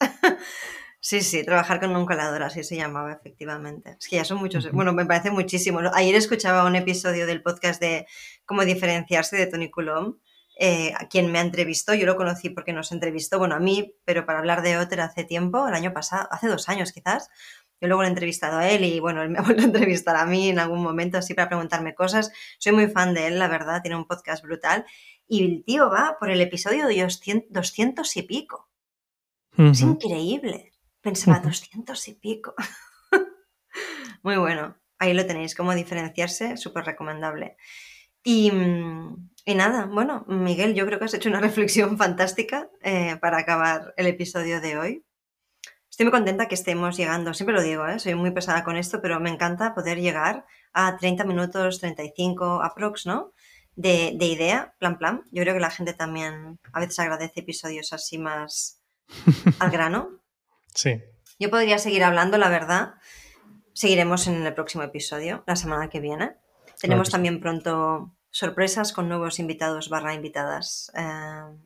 Sí, 1.05 1.21
sí, 1.21 1.45
trabajar 1.45 1.81
con 1.81 1.95
un 1.95 2.07
colador, 2.07 2.45
así 2.45 2.63
se 2.65 2.77
llamaba, 2.77 3.13
efectivamente. 3.13 3.97
Es 4.01 4.09
que 4.09 4.17
ya 4.17 4.25
son 4.25 4.39
muchos, 4.39 4.71
bueno, 4.71 4.93
me 4.95 5.05
parece 5.05 5.33
muchísimo. 5.33 5.81
Ayer 5.93 6.15
escuchaba 6.15 6.65
un 6.65 6.77
episodio 6.77 7.27
del 7.27 7.43
podcast 7.43 7.79
de 7.79 8.07
cómo 8.47 8.65
diferenciarse 8.65 9.37
de 9.37 9.49
Tony 9.49 9.69
Coulomb, 9.69 10.17
eh, 10.65 10.95
a 10.97 11.09
quien 11.09 11.33
me 11.33 11.41
entrevistó, 11.41 11.93
yo 11.93 12.07
lo 12.07 12.15
conocí 12.15 12.49
porque 12.49 12.73
nos 12.73 12.93
entrevistó, 12.93 13.41
bueno, 13.41 13.57
a 13.57 13.59
mí, 13.59 13.97
pero 14.05 14.25
para 14.25 14.39
hablar 14.39 14.63
de 14.63 14.79
Otter 14.79 15.01
hace 15.01 15.25
tiempo, 15.25 15.67
el 15.67 15.75
año 15.75 15.93
pasado, 15.93 16.29
hace 16.31 16.47
dos 16.47 16.69
años 16.69 16.93
quizás. 16.93 17.31
Yo 17.81 17.89
luego 17.89 18.03
lo 18.03 18.07
he 18.07 18.11
entrevistado 18.11 18.59
a 18.59 18.71
él 18.71 18.85
y 18.85 19.01
bueno, 19.01 19.25
él 19.25 19.31
me 19.31 19.39
ha 19.41 19.43
vuelto 19.43 19.63
a 19.63 19.67
entrevistar 19.67 20.15
a 20.15 20.25
mí 20.25 20.51
en 20.51 20.61
algún 20.61 20.81
momento 20.81 21.19
así 21.19 21.35
para 21.35 21.49
preguntarme 21.49 21.97
cosas. 21.97 22.31
Soy 22.61 22.71
muy 22.71 22.87
fan 22.87 23.13
de 23.13 23.27
él, 23.27 23.41
la 23.41 23.49
verdad, 23.49 23.83
tiene 23.83 23.97
un 23.97 24.07
podcast 24.07 24.45
brutal. 24.45 24.87
Y 25.27 25.45
el 25.45 25.65
tío 25.65 25.91
va 25.91 26.17
por 26.21 26.31
el 26.31 26.41
episodio 26.41 26.87
de 26.87 27.03
200, 27.03 27.51
200 27.51 28.17
y 28.17 28.23
pico. 28.23 28.71
Es 29.59 29.81
increíble. 29.81 30.73
Pensaba, 31.01 31.39
Ujú. 31.39 31.49
200 31.49 32.07
y 32.07 32.15
pico. 32.15 32.55
Muy 34.23 34.37
bueno. 34.37 34.77
Ahí 35.01 35.13
lo 35.13 35.27
tenéis, 35.27 35.57
cómo 35.57 35.75
diferenciarse, 35.75 36.57
súper 36.57 36.85
recomendable. 36.85 37.57
Y, 38.23 38.51
mm, 38.51 39.31
y 39.45 39.55
nada, 39.55 39.87
bueno, 39.87 40.25
Miguel, 40.29 40.75
yo 40.75 40.87
creo 40.87 40.99
que 40.99 41.07
has 41.07 41.15
hecho 41.15 41.29
una 41.29 41.41
reflexión 41.41 41.99
fantástica 41.99 42.71
eh, 42.83 43.17
para 43.21 43.39
acabar 43.39 43.95
el 43.97 44.07
episodio 44.07 44.61
de 44.61 44.79
hoy. 44.79 45.05
Estoy 45.91 46.07
muy 46.07 46.13
contenta 46.13 46.49
que 46.49 46.55
estemos 46.55 46.97
llegando, 46.97 47.35
siempre 47.35 47.55
lo 47.55 47.63
digo, 47.63 47.87
¿eh? 47.87 47.99
soy 47.99 48.15
muy 48.15 48.31
pesada 48.31 48.65
con 48.65 48.77
esto, 48.77 49.03
pero 49.03 49.21
me 49.21 49.29
encanta 49.29 49.75
poder 49.75 50.01
llegar 50.01 50.47
a 50.73 50.97
30 50.97 51.25
minutos, 51.25 51.81
35 51.81 52.63
aprox, 52.63 53.05
¿no? 53.05 53.33
De, 53.77 54.13
de 54.17 54.25
idea, 54.27 54.75
plan, 54.79 54.97
plan. 54.97 55.25
Yo 55.33 55.43
creo 55.43 55.53
que 55.53 55.61
la 55.61 55.71
gente 55.71 55.93
también 55.93 56.59
a 56.73 56.81
veces 56.81 56.99
agradece 56.99 57.41
episodios 57.41 57.93
así 57.93 58.17
más 58.17 58.81
al 59.59 59.71
grano. 59.71 60.23
Sí, 60.75 61.03
Yo 61.39 61.51
podría 61.51 61.77
seguir 61.77 62.05
hablando, 62.05 62.39
la 62.39 62.49
verdad. 62.49 62.95
Seguiremos 63.75 64.27
en 64.27 64.47
el 64.47 64.55
próximo 64.55 64.85
episodio, 64.85 65.45
la 65.47 65.57
semana 65.57 65.91
que 65.91 66.01
viene. 66.01 66.37
Tenemos 66.83 67.07
sí. 67.07 67.13
también 67.13 67.41
pronto 67.41 68.17
sorpresas 68.29 68.93
con 68.93 69.09
nuevos 69.09 69.39
invitados 69.39 69.89
barra 69.89 70.15
invitadas 70.15 70.91
eh, 70.97 71.57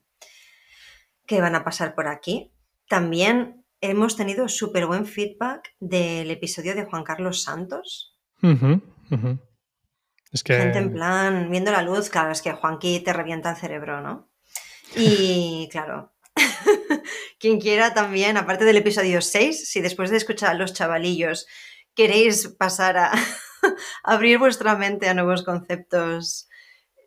que 1.26 1.40
van 1.40 1.54
a 1.54 1.64
pasar 1.64 1.94
por 1.94 2.06
aquí. 2.06 2.52
También 2.86 3.64
hemos 3.80 4.16
tenido 4.16 4.46
súper 4.50 4.86
buen 4.86 5.06
feedback 5.06 5.74
del 5.80 6.30
episodio 6.30 6.74
de 6.74 6.84
Juan 6.84 7.02
Carlos 7.02 7.42
Santos. 7.42 8.14
Ujú. 8.42 8.82
Es 10.32 10.42
que. 10.42 10.58
Gente 10.58 10.78
en 10.78 10.92
plan, 10.92 11.50
viendo 11.50 11.72
la 11.72 11.80
luz, 11.80 12.10
claro, 12.10 12.30
es 12.30 12.42
que 12.42 12.52
Juanqui 12.52 13.00
te 13.00 13.14
revienta 13.14 13.52
el 13.52 13.56
cerebro, 13.56 14.02
¿no? 14.02 14.28
Y 14.94 15.66
claro, 15.72 16.12
quien 17.40 17.58
quiera 17.58 17.94
también, 17.94 18.36
aparte 18.36 18.66
del 18.66 18.76
episodio 18.76 19.22
6, 19.22 19.66
si 19.66 19.80
después 19.80 20.10
de 20.10 20.18
escuchar 20.18 20.50
a 20.50 20.58
los 20.58 20.74
chavalillos 20.74 21.46
queréis 21.94 22.48
pasar 22.48 22.98
a 22.98 23.12
abrir 24.04 24.38
vuestra 24.38 24.76
mente 24.76 25.08
a 25.08 25.14
nuevos 25.14 25.42
conceptos 25.42 26.48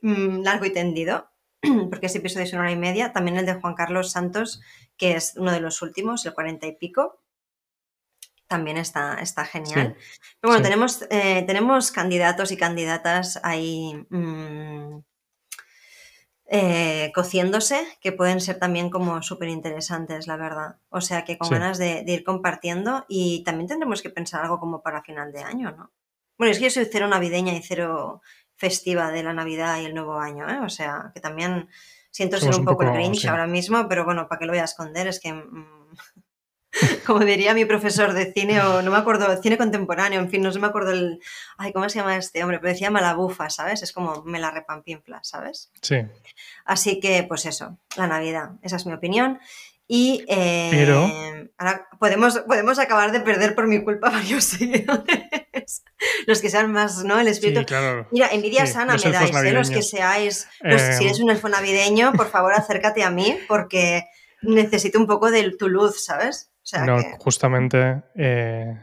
mm, 0.01 0.41
largo 0.43 0.65
y 0.65 0.73
tendido, 0.73 1.29
porque 1.89 2.07
ese 2.07 2.19
episodio 2.19 2.45
es 2.45 2.53
una 2.53 2.61
hora 2.63 2.71
y 2.71 2.77
media, 2.77 3.11
también 3.13 3.37
el 3.37 3.45
de 3.45 3.55
Juan 3.55 3.75
Carlos 3.75 4.11
Santos, 4.11 4.61
que 4.97 5.15
es 5.15 5.33
uno 5.37 5.51
de 5.51 5.59
los 5.61 5.81
últimos, 5.81 6.25
el 6.25 6.33
40 6.33 6.67
y 6.67 6.75
pico, 6.75 7.21
también 8.47 8.77
está, 8.77 9.13
está 9.21 9.45
genial. 9.45 9.95
Sí, 9.97 10.19
Pero 10.41 10.51
bueno, 10.51 10.57
sí. 10.57 10.63
tenemos, 10.63 11.05
eh, 11.11 11.43
tenemos 11.45 11.91
candidatos 11.91 12.51
y 12.51 12.57
candidatas 12.57 13.39
ahí 13.43 13.93
mm, 14.09 14.97
eh, 16.51 17.11
cociéndose 17.13 17.85
que 18.01 18.11
pueden 18.11 18.41
ser 18.41 18.57
también 18.57 18.89
como 18.89 19.21
súper 19.21 19.49
interesantes, 19.49 20.25
la 20.25 20.35
verdad. 20.35 20.77
O 20.89 20.99
sea 20.99 21.23
que 21.25 21.37
con 21.37 21.49
Sí. 21.49 21.53
ganas 21.53 21.77
de, 21.77 22.03
de 22.03 22.11
ir 22.11 22.23
compartiendo 22.23 23.05
y 23.07 23.43
también 23.43 23.67
tendremos 23.67 24.01
que 24.01 24.09
pensar 24.09 24.41
algo 24.41 24.59
como 24.59 24.81
para 24.81 25.03
final 25.03 25.31
de 25.31 25.43
año, 25.43 25.71
¿no? 25.77 25.91
Bueno, 26.39 26.51
es 26.51 26.57
que 26.57 26.63
yo 26.63 26.69
soy 26.71 26.87
cero 26.91 27.07
navideña 27.07 27.53
y 27.53 27.61
cero 27.61 28.21
festiva 28.55 29.11
de 29.11 29.21
la 29.21 29.33
Navidad 29.33 29.79
y 29.79 29.85
el 29.85 29.93
nuevo 29.93 30.17
año, 30.17 30.49
¿eh? 30.49 30.59
O 30.63 30.69
sea 30.69 31.11
que 31.13 31.19
también 31.19 31.69
siento 32.09 32.37
Somos 32.37 32.55
ser 32.55 32.61
un 32.61 32.65
poco 32.65 32.83
el 32.83 32.93
Grinch 32.93 33.21
sí. 33.21 33.27
ahora 33.27 33.45
mismo, 33.45 33.87
pero 33.87 34.05
bueno, 34.05 34.27
¿para 34.27 34.39
qué 34.39 34.45
lo 34.45 34.53
voy 34.53 34.59
a 34.59 34.63
esconder? 34.63 35.07
Es 35.07 35.19
que... 35.19 35.33
mm, 35.33 35.89
como 37.05 37.21
diría 37.21 37.53
mi 37.53 37.65
profesor 37.65 38.13
de 38.13 38.31
cine, 38.31 38.61
o 38.61 38.81
no 38.81 38.91
me 38.91 38.97
acuerdo, 38.97 39.41
cine 39.41 39.57
contemporáneo, 39.57 40.19
en 40.19 40.29
fin, 40.29 40.41
no 40.41 40.51
se 40.51 40.59
me 40.59 40.67
acuerdo 40.67 40.91
el. 40.91 41.19
Ay, 41.57 41.73
¿cómo 41.73 41.89
se 41.89 41.99
llama 41.99 42.15
este 42.15 42.43
hombre? 42.43 42.59
Pero 42.59 42.71
decía 42.71 42.91
malabufa, 42.91 43.49
¿sabes? 43.49 43.81
Es 43.81 43.91
como 43.91 44.23
me 44.23 44.39
la 44.39 44.51
repampinfla, 44.51 45.19
¿sabes? 45.23 45.71
Sí. 45.81 45.97
Así 46.65 46.99
que, 46.99 47.23
pues 47.23 47.45
eso, 47.45 47.79
la 47.97 48.07
Navidad, 48.07 48.51
esa 48.61 48.75
es 48.75 48.85
mi 48.85 48.93
opinión. 48.93 49.39
Y 49.91 50.23
eh, 50.27 50.69
Pero- 50.71 51.11
ahora 51.57 51.89
podemos, 51.99 52.37
podemos 52.47 52.77
acabar 52.77 53.11
de 53.11 53.21
perder 53.21 53.55
por 53.55 53.67
mi 53.67 53.83
culpa 53.83 54.09
varios 54.11 54.43
seguidores. 54.45 55.83
Los 56.27 56.41
que 56.41 56.49
sean 56.49 56.71
más, 56.71 57.03
¿no? 57.03 57.19
El 57.19 57.27
espíritu. 57.27 57.61
Sí, 57.61 57.65
claro. 57.65 58.07
Mira, 58.11 58.27
envidia 58.31 58.65
Sí, 58.67 58.73
sana 58.73 58.95
me 59.03 59.11
dais, 59.11 59.35
¿eh? 59.35 59.51
Los 59.51 59.71
que 59.71 59.81
seáis. 59.81 60.47
los- 60.61 60.79
si 60.79 61.03
Eh, 61.03 61.07
eres 61.07 61.19
un 61.19 61.31
elfo 61.31 61.49
navideño, 61.49 62.13
por 62.13 62.27
favor 62.29 62.53
acércate 62.53 63.03
a 63.03 63.09
mí 63.09 63.35
porque 63.47 64.03
necesito 64.43 64.99
un 64.99 65.07
poco 65.07 65.31
de 65.31 65.51
tu 65.57 65.67
luz, 65.69 66.05
¿sabes? 66.05 66.51
O 66.63 66.65
sea 66.69 66.85
no, 66.85 66.97
que. 66.97 67.15
justamente 67.17 68.03
eh, 68.15 68.77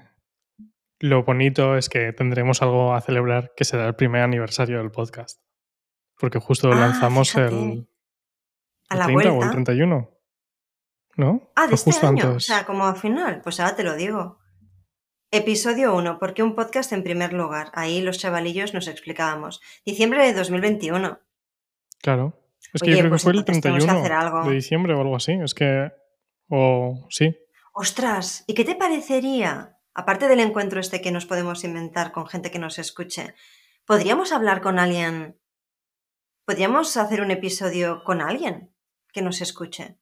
lo 0.99 1.23
bonito 1.23 1.77
es 1.77 1.88
que 1.88 2.12
tendremos 2.12 2.62
algo 2.62 2.95
a 2.95 3.01
celebrar 3.01 3.53
que 3.57 3.64
será 3.64 3.87
el 3.87 3.95
primer 3.95 4.23
aniversario 4.23 4.79
del 4.79 4.90
podcast. 4.90 5.40
Porque 6.19 6.40
justo 6.40 6.73
Ah, 6.73 6.75
lanzamos 6.75 7.31
fíjate. 7.31 7.55
el, 7.55 7.88
A 8.88 8.95
el 8.95 8.99
la 8.99 9.05
30 9.07 9.29
o 9.29 9.31
el 9.31 9.37
vuelta. 9.37 9.53
31. 9.53 10.16
¿No? 11.17 11.51
Ah, 11.57 11.67
de 11.67 11.75
este 11.75 12.07
año. 12.07 12.35
O 12.37 12.41
sea, 12.41 12.65
como 12.67 12.87
al 12.87 12.97
final. 12.97 13.41
Pues 13.43 13.59
ahora 13.59 13.75
te 13.75 13.83
lo 13.83 13.97
digo. 13.97 14.39
Episodio 15.31 15.95
1. 15.97 16.19
¿Por 16.19 16.35
qué 16.35 16.43
un 16.43 16.55
podcast 16.55 16.93
en 16.93 17.03
primer 17.03 17.33
lugar? 17.33 17.71
Ahí 17.75 18.01
los 18.01 18.19
chavalillos 18.19 18.75
nos 18.75 18.87
explicábamos. 18.87 19.61
Diciembre 19.85 20.25
de 20.25 20.35
2021. 20.35 21.19
Claro. 22.01 22.39
Es 22.73 22.83
que 22.83 22.91
Oye, 22.91 22.97
yo 22.97 23.01
creo 23.01 23.11
pues 23.11 23.23
que 23.23 23.25
fue 23.25 23.33
el 23.33 23.39
entonces 23.39 23.62
tenemos 23.62 23.85
que 23.85 23.91
31 23.91 24.01
hacer 24.01 24.12
algo. 24.12 24.49
de 24.49 24.55
diciembre 24.55 24.95
o 24.95 25.01
algo 25.01 25.17
así. 25.17 25.33
Es 25.33 25.55
que. 25.55 25.91
O 26.49 27.07
sí. 27.11 27.37
Ostras, 27.73 28.45
¿y 28.47 28.55
qué 28.55 28.64
te 28.64 28.75
parecería? 28.75 29.79
Aparte 29.95 30.29
del 30.29 30.41
encuentro 30.41 30.81
este 30.81 31.01
que 31.01 31.11
nos 31.11 31.27
podemos 31.27 31.64
inventar 31.64 32.12
con 32.12 32.27
gente 32.27 32.51
que 32.51 32.59
nos 32.59 32.79
escuche, 32.79 33.35
¿podríamos 33.87 34.33
hablar 34.33 34.61
con 34.61 34.79
alguien? 34.79 35.41
¿Podríamos 36.45 36.97
hacer 36.97 37.23
un 37.23 37.31
episodio 37.31 38.05
con 38.05 38.21
alguien 38.21 38.75
que 39.12 39.23
nos 39.23 39.41
escuche? 39.41 39.99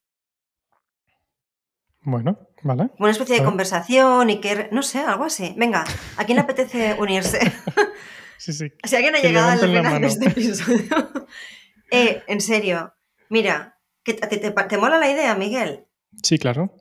Bueno, 2.04 2.38
vale. 2.62 2.90
Una 2.98 3.10
especie 3.10 3.36
de 3.38 3.44
conversación 3.44 4.28
y 4.30 4.40
que... 4.40 4.68
No 4.72 4.82
sé, 4.82 4.98
algo 5.00 5.24
así. 5.24 5.54
Venga, 5.56 5.84
¿a 6.16 6.24
quién 6.24 6.36
le 6.36 6.42
apetece 6.42 6.94
unirse? 6.98 7.40
Sí, 8.38 8.52
sí. 8.52 8.72
Si 8.84 8.96
alguien 8.96 9.14
ha 9.16 9.20
Que 9.20 9.28
llegado 9.28 9.50
al 9.50 9.58
final 9.58 10.00
de 10.00 10.06
este 10.06 10.26
episodio. 10.26 11.26
eh, 11.90 12.22
en 12.26 12.40
serio, 12.40 12.94
mira, 13.30 13.78
¿que 14.04 14.14
te, 14.14 14.26
te- 14.38 14.50
te 14.50 14.78
mola 14.78 14.98
la 14.98 15.10
idea, 15.10 15.34
Miguel? 15.34 15.86
Sí, 16.22 16.38
claro. 16.38 16.74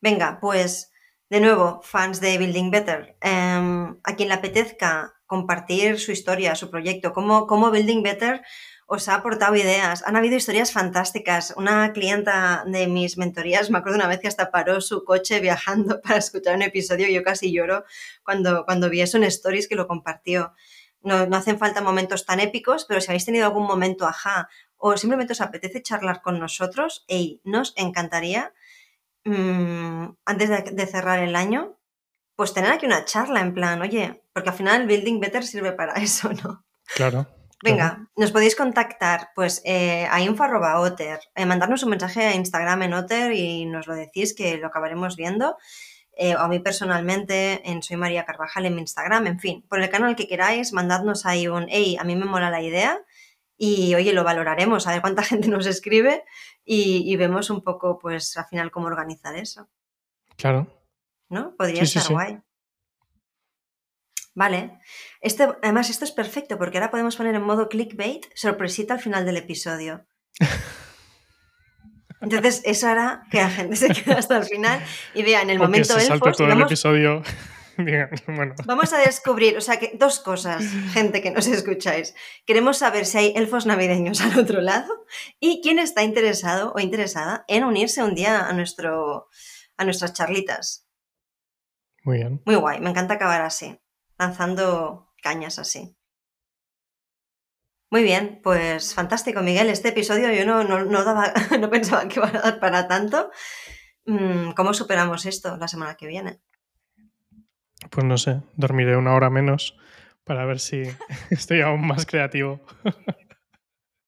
Venga, 0.00 0.38
pues 0.40 0.90
de 1.30 1.40
nuevo, 1.40 1.80
fans 1.82 2.20
de 2.20 2.38
Building 2.38 2.70
Better, 2.70 3.16
em, 3.20 3.98
a 4.04 4.14
quien 4.16 4.28
le 4.28 4.34
apetezca 4.34 5.14
compartir 5.26 5.98
su 5.98 6.12
historia, 6.12 6.54
su 6.54 6.70
proyecto, 6.70 7.12
cómo, 7.12 7.46
cómo 7.46 7.70
Building 7.70 8.02
Better 8.02 8.42
os 8.86 9.08
ha 9.08 9.14
aportado 9.14 9.56
ideas. 9.56 10.02
Han 10.06 10.16
habido 10.16 10.36
historias 10.36 10.72
fantásticas. 10.72 11.54
Una 11.56 11.92
clienta 11.92 12.64
de 12.66 12.86
mis 12.86 13.16
mentorías, 13.16 13.70
me 13.70 13.78
acuerdo 13.78 13.96
una 13.96 14.08
vez 14.08 14.20
que 14.20 14.28
hasta 14.28 14.50
paró 14.50 14.80
su 14.80 15.04
coche 15.04 15.40
viajando 15.40 16.00
para 16.02 16.18
escuchar 16.18 16.56
un 16.56 16.62
episodio 16.62 17.08
yo 17.08 17.22
casi 17.22 17.52
lloro 17.52 17.84
cuando, 18.22 18.64
cuando 18.64 18.90
vi 18.90 19.00
eso 19.00 19.16
en 19.16 19.24
Stories 19.24 19.68
que 19.68 19.76
lo 19.76 19.86
compartió. 19.86 20.54
No, 21.00 21.26
no 21.26 21.36
hacen 21.36 21.58
falta 21.58 21.82
momentos 21.82 22.24
tan 22.24 22.40
épicos, 22.40 22.86
pero 22.86 23.00
si 23.00 23.08
habéis 23.08 23.26
tenido 23.26 23.44
algún 23.44 23.66
momento 23.66 24.06
ajá 24.06 24.48
o 24.76 24.96
simplemente 24.96 25.32
os 25.32 25.40
apetece 25.40 25.82
charlar 25.82 26.22
con 26.22 26.38
nosotros, 26.38 27.04
hey, 27.08 27.40
nos 27.44 27.74
encantaría, 27.76 28.54
mmm, 29.24 30.06
antes 30.24 30.48
de, 30.48 30.62
de 30.72 30.86
cerrar 30.86 31.20
el 31.20 31.36
año, 31.36 31.78
pues 32.36 32.52
tener 32.52 32.72
aquí 32.72 32.86
una 32.86 33.04
charla 33.04 33.40
en 33.40 33.54
plan, 33.54 33.80
oye, 33.82 34.22
porque 34.32 34.50
al 34.50 34.56
final 34.56 34.86
Building 34.86 35.20
Better 35.20 35.44
sirve 35.44 35.72
para 35.72 35.94
eso, 36.02 36.30
¿no? 36.32 36.64
Claro. 36.94 37.26
Venga, 37.64 38.08
nos 38.16 38.30
podéis 38.30 38.56
contactar 38.56 39.30
pues 39.34 39.62
eh, 39.64 40.06
a 40.10 40.20
info.otter, 40.20 41.18
eh, 41.34 41.46
mandarnos 41.46 41.82
un 41.82 41.90
mensaje 41.90 42.24
a 42.26 42.34
Instagram 42.34 42.82
en 42.82 42.94
Otter 42.94 43.32
y 43.32 43.64
nos 43.66 43.86
lo 43.86 43.94
decís 43.94 44.34
que 44.34 44.58
lo 44.58 44.66
acabaremos 44.66 45.16
viendo. 45.16 45.56
Eh, 46.16 46.36
o 46.36 46.38
a 46.38 46.46
mí 46.48 46.60
personalmente 46.60 47.68
en 47.68 47.82
Soy 47.82 47.96
María 47.96 48.24
Carvajal 48.24 48.66
en 48.66 48.74
mi 48.76 48.82
Instagram, 48.82 49.26
en 49.26 49.40
fin, 49.40 49.66
por 49.68 49.80
el 49.80 49.90
canal 49.90 50.14
que 50.14 50.28
queráis, 50.28 50.72
mandadnos 50.72 51.26
ahí 51.26 51.48
un, 51.48 51.66
hey, 51.68 51.96
a 51.98 52.04
mí 52.04 52.14
me 52.14 52.24
mola 52.24 52.50
la 52.50 52.62
idea 52.62 53.00
y 53.56 53.94
oye, 53.96 54.12
lo 54.12 54.22
valoraremos, 54.22 54.86
a 54.86 54.92
ver 54.92 55.00
cuánta 55.00 55.22
gente 55.24 55.48
nos 55.48 55.66
escribe 55.66 56.22
y, 56.64 57.10
y 57.12 57.16
vemos 57.16 57.50
un 57.50 57.62
poco 57.64 57.98
pues 57.98 58.36
al 58.36 58.44
final 58.46 58.70
cómo 58.70 58.86
organizar 58.86 59.34
eso, 59.36 59.68
Claro. 60.36 60.66
¿no? 61.30 61.56
Podría 61.56 61.80
Sí, 61.80 61.86
sí, 61.86 61.98
estar 61.98 62.08
sí. 62.08 62.12
guay. 62.14 62.38
Vale. 64.34 64.78
Este, 65.20 65.48
además, 65.62 65.90
esto 65.90 66.04
es 66.04 66.12
perfecto 66.12 66.58
porque 66.58 66.78
ahora 66.78 66.90
podemos 66.90 67.16
poner 67.16 67.34
en 67.34 67.42
modo 67.42 67.68
clickbait 67.68 68.26
sorpresita 68.34 68.94
al 68.94 69.00
final 69.00 69.24
del 69.24 69.36
episodio. 69.36 70.06
Entonces, 72.20 72.62
eso 72.64 72.88
hará 72.88 73.24
que 73.30 73.38
la 73.38 73.50
gente 73.50 73.76
se 73.76 73.88
quede 73.88 74.14
hasta 74.14 74.36
el 74.36 74.44
final 74.44 74.82
y 75.14 75.22
vea 75.22 75.42
en 75.42 75.50
el 75.50 75.58
O 75.58 75.60
que 75.60 75.66
momento 75.66 75.94
se 75.94 76.06
salte 76.06 76.30
elfos. 76.30 76.34
y 76.34 76.36
todo 76.38 76.48
el 76.48 76.54
vamos, 76.54 76.66
episodio. 76.66 77.22
Diga, 77.76 78.08
bueno, 78.28 78.54
vamos 78.66 78.92
a 78.92 78.98
descubrir, 78.98 79.56
o 79.56 79.60
sea, 79.60 79.78
que 79.78 79.96
dos 79.98 80.20
cosas, 80.20 80.64
gente 80.92 81.20
que 81.20 81.32
nos 81.32 81.46
escucháis. 81.48 82.14
Queremos 82.46 82.78
saber 82.78 83.04
si 83.04 83.18
hay 83.18 83.32
elfos 83.36 83.66
navideños 83.66 84.20
al 84.20 84.38
otro 84.38 84.60
lado 84.60 85.04
y 85.40 85.60
quién 85.60 85.80
está 85.80 86.04
interesado 86.04 86.72
o 86.74 86.78
interesada 86.78 87.44
en 87.48 87.64
unirse 87.64 88.02
un 88.02 88.14
día 88.14 88.46
a, 88.46 88.52
nuestro, 88.52 89.28
a 89.76 89.84
nuestras 89.84 90.12
charlitas. 90.12 90.86
muy 92.04 92.18
bien. 92.18 92.42
Muy 92.46 92.54
guay, 92.54 92.80
me 92.80 92.90
encanta 92.90 93.14
acabar 93.14 93.42
así, 93.42 93.76
lanzando 94.18 95.12
cañas 95.22 95.58
así. 95.58 95.96
Muy 97.90 98.02
bien, 98.02 98.40
pues 98.42 98.94
fantástico, 98.94 99.40
Miguel. 99.40 99.68
Este 99.68 99.90
episodio 99.90 100.32
yo 100.32 100.44
no, 100.44 100.64
no, 100.64 100.84
no 100.84 101.04
daba, 101.04 101.32
no 101.60 101.70
pensaba 101.70 102.08
que 102.08 102.18
iba 102.18 102.28
a 102.28 102.32
dar 102.32 102.60
para 102.60 102.88
tanto. 102.88 103.30
Mm, 104.06 104.50
¿Cómo 104.52 104.74
superamos 104.74 105.26
esto 105.26 105.56
la 105.56 105.68
semana 105.68 105.94
que 105.94 106.06
viene? 106.06 106.40
Pues 107.90 108.04
no 108.04 108.18
sé, 108.18 108.42
dormiré 108.56 108.96
una 108.96 109.14
hora 109.14 109.30
menos 109.30 109.76
para 110.24 110.44
ver 110.44 110.58
si 110.58 110.82
estoy 111.30 111.60
aún 111.60 111.86
más 111.86 112.04
creativo. 112.06 112.60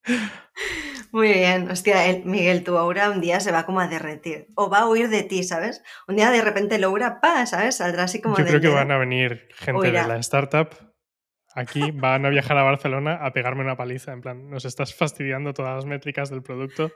Muy 1.17 1.33
bien, 1.33 1.71
hostia, 1.71 2.05
el- 2.09 2.27
Miguel, 2.27 2.63
tu 2.63 2.77
aura 2.77 3.09
un 3.09 3.23
día 3.23 3.41
se 3.41 3.51
va 3.51 3.65
como 3.65 3.81
a 3.81 3.89
derretir 3.89 4.49
o 4.55 4.69
va 4.69 4.81
a 4.81 4.87
huir 4.87 5.09
de 5.09 5.23
ti, 5.23 5.45
¿sabes? 5.45 5.83
Un 6.07 6.17
día 6.17 6.31
de 6.31 6.43
repente 6.43 6.75
el 6.75 6.85
aura, 6.85 7.23
pa, 7.23 7.47
¿sabes? 7.47 7.77
Saldrá 7.79 8.03
así 8.03 8.21
como 8.21 8.37
Yo 8.37 8.45
creo 8.45 8.61
que 8.61 8.69
van 8.69 8.91
a 8.91 8.99
venir 8.99 9.49
gente 9.55 9.87
de 9.91 9.93
la 9.93 10.19
startup 10.19 10.69
aquí, 11.55 11.91
van 11.91 12.27
a 12.27 12.29
viajar 12.29 12.59
a 12.59 12.65
Barcelona 12.65 13.15
a 13.23 13.33
pegarme 13.33 13.63
una 13.63 13.79
paliza. 13.79 14.13
En 14.13 14.21
plan, 14.21 14.51
nos 14.51 14.67
estás 14.67 14.95
fastidiando 14.95 15.55
todas 15.55 15.75
las 15.77 15.87
métricas 15.87 16.29
del 16.29 16.43
producto. 16.43 16.93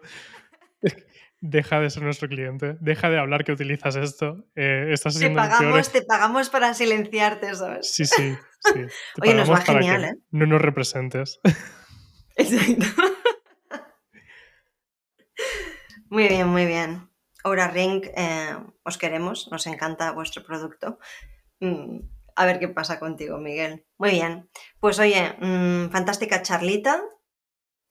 Deja 1.41 1.81
de 1.81 1.89
ser 1.89 2.03
nuestro 2.03 2.29
cliente. 2.29 2.77
Deja 2.79 3.09
de 3.09 3.19
hablar 3.19 3.45
que 3.45 3.53
utilizas 3.53 3.97
esto. 3.97 4.45
eh, 4.55 4.89
estás 4.91 5.19
Te 5.19 5.31
pagamos, 5.31 5.91
te 5.93 6.03
pagamos 6.03 6.51
para 6.51 6.75
silenciarte, 6.75 7.55
¿sabes? 7.55 7.91
Sí, 7.91 8.05
sí, 8.05 8.35
sí. 8.61 8.81
Te 9.15 9.23
Oye, 9.23 9.35
nos 9.35 9.51
va 9.51 9.63
genial, 9.63 10.03
que 10.03 10.09
¿eh? 10.09 10.15
no 10.31 10.45
nos 10.45 10.61
representes. 10.61 11.41
Exacto. 12.37 12.85
Muy 16.11 16.27
bien, 16.27 16.49
muy 16.49 16.67
bien. 16.67 17.09
Aura 17.45 17.69
Ring, 17.69 18.05
eh, 18.17 18.57
os 18.83 18.99
queremos, 18.99 19.49
nos 19.51 19.67
encanta 19.67 20.11
vuestro 20.11 20.45
producto. 20.45 20.99
Mm, 21.61 22.01
a 22.35 22.47
ver 22.47 22.59
qué 22.59 22.67
pasa 22.67 22.99
contigo, 22.99 23.39
Miguel. 23.39 23.87
Muy 23.97 24.11
bien. 24.11 24.51
Pues 24.81 24.99
oye, 24.99 25.37
mm, 25.41 25.91
fantástica 25.91 26.43
charlita. 26.43 27.01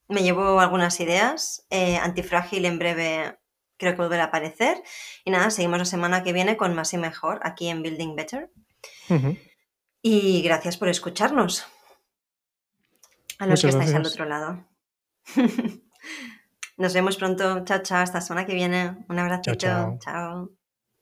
Me 0.09 0.21
llevo 0.21 0.59
algunas 0.59 0.99
ideas. 0.99 1.65
Eh, 1.69 1.95
antifrágil 1.97 2.65
en 2.65 2.77
breve 2.77 3.39
creo 3.77 3.93
que 3.93 4.01
volverá 4.01 4.25
a 4.25 4.27
aparecer. 4.27 4.83
Y 5.23 5.31
nada, 5.31 5.49
seguimos 5.49 5.79
la 5.79 5.85
semana 5.85 6.21
que 6.21 6.33
viene 6.33 6.57
con 6.57 6.75
más 6.75 6.93
y 6.93 6.97
mejor 6.97 7.39
aquí 7.43 7.69
en 7.69 7.81
Building 7.81 8.17
Better. 8.17 8.51
Y 10.01 10.41
gracias 10.41 10.75
por 10.75 10.89
escucharnos. 10.89 11.65
A 13.39 13.45
los 13.45 13.63
Muchas 13.63 13.75
que 13.75 13.79
estáis 13.79 13.95
al 13.95 14.05
otro 14.05 14.25
lado. 14.25 14.67
Nos 16.79 16.93
vemos 16.93 17.17
pronto. 17.17 17.63
Chao, 17.65 17.79
chao. 17.83 18.01
Hasta 18.01 18.19
la 18.19 18.21
semana 18.21 18.45
que 18.47 18.53
viene. 18.53 19.05
Un 19.09 19.19
abracito. 19.19 19.55
chao. 19.55 19.99
chao. 19.99 20.58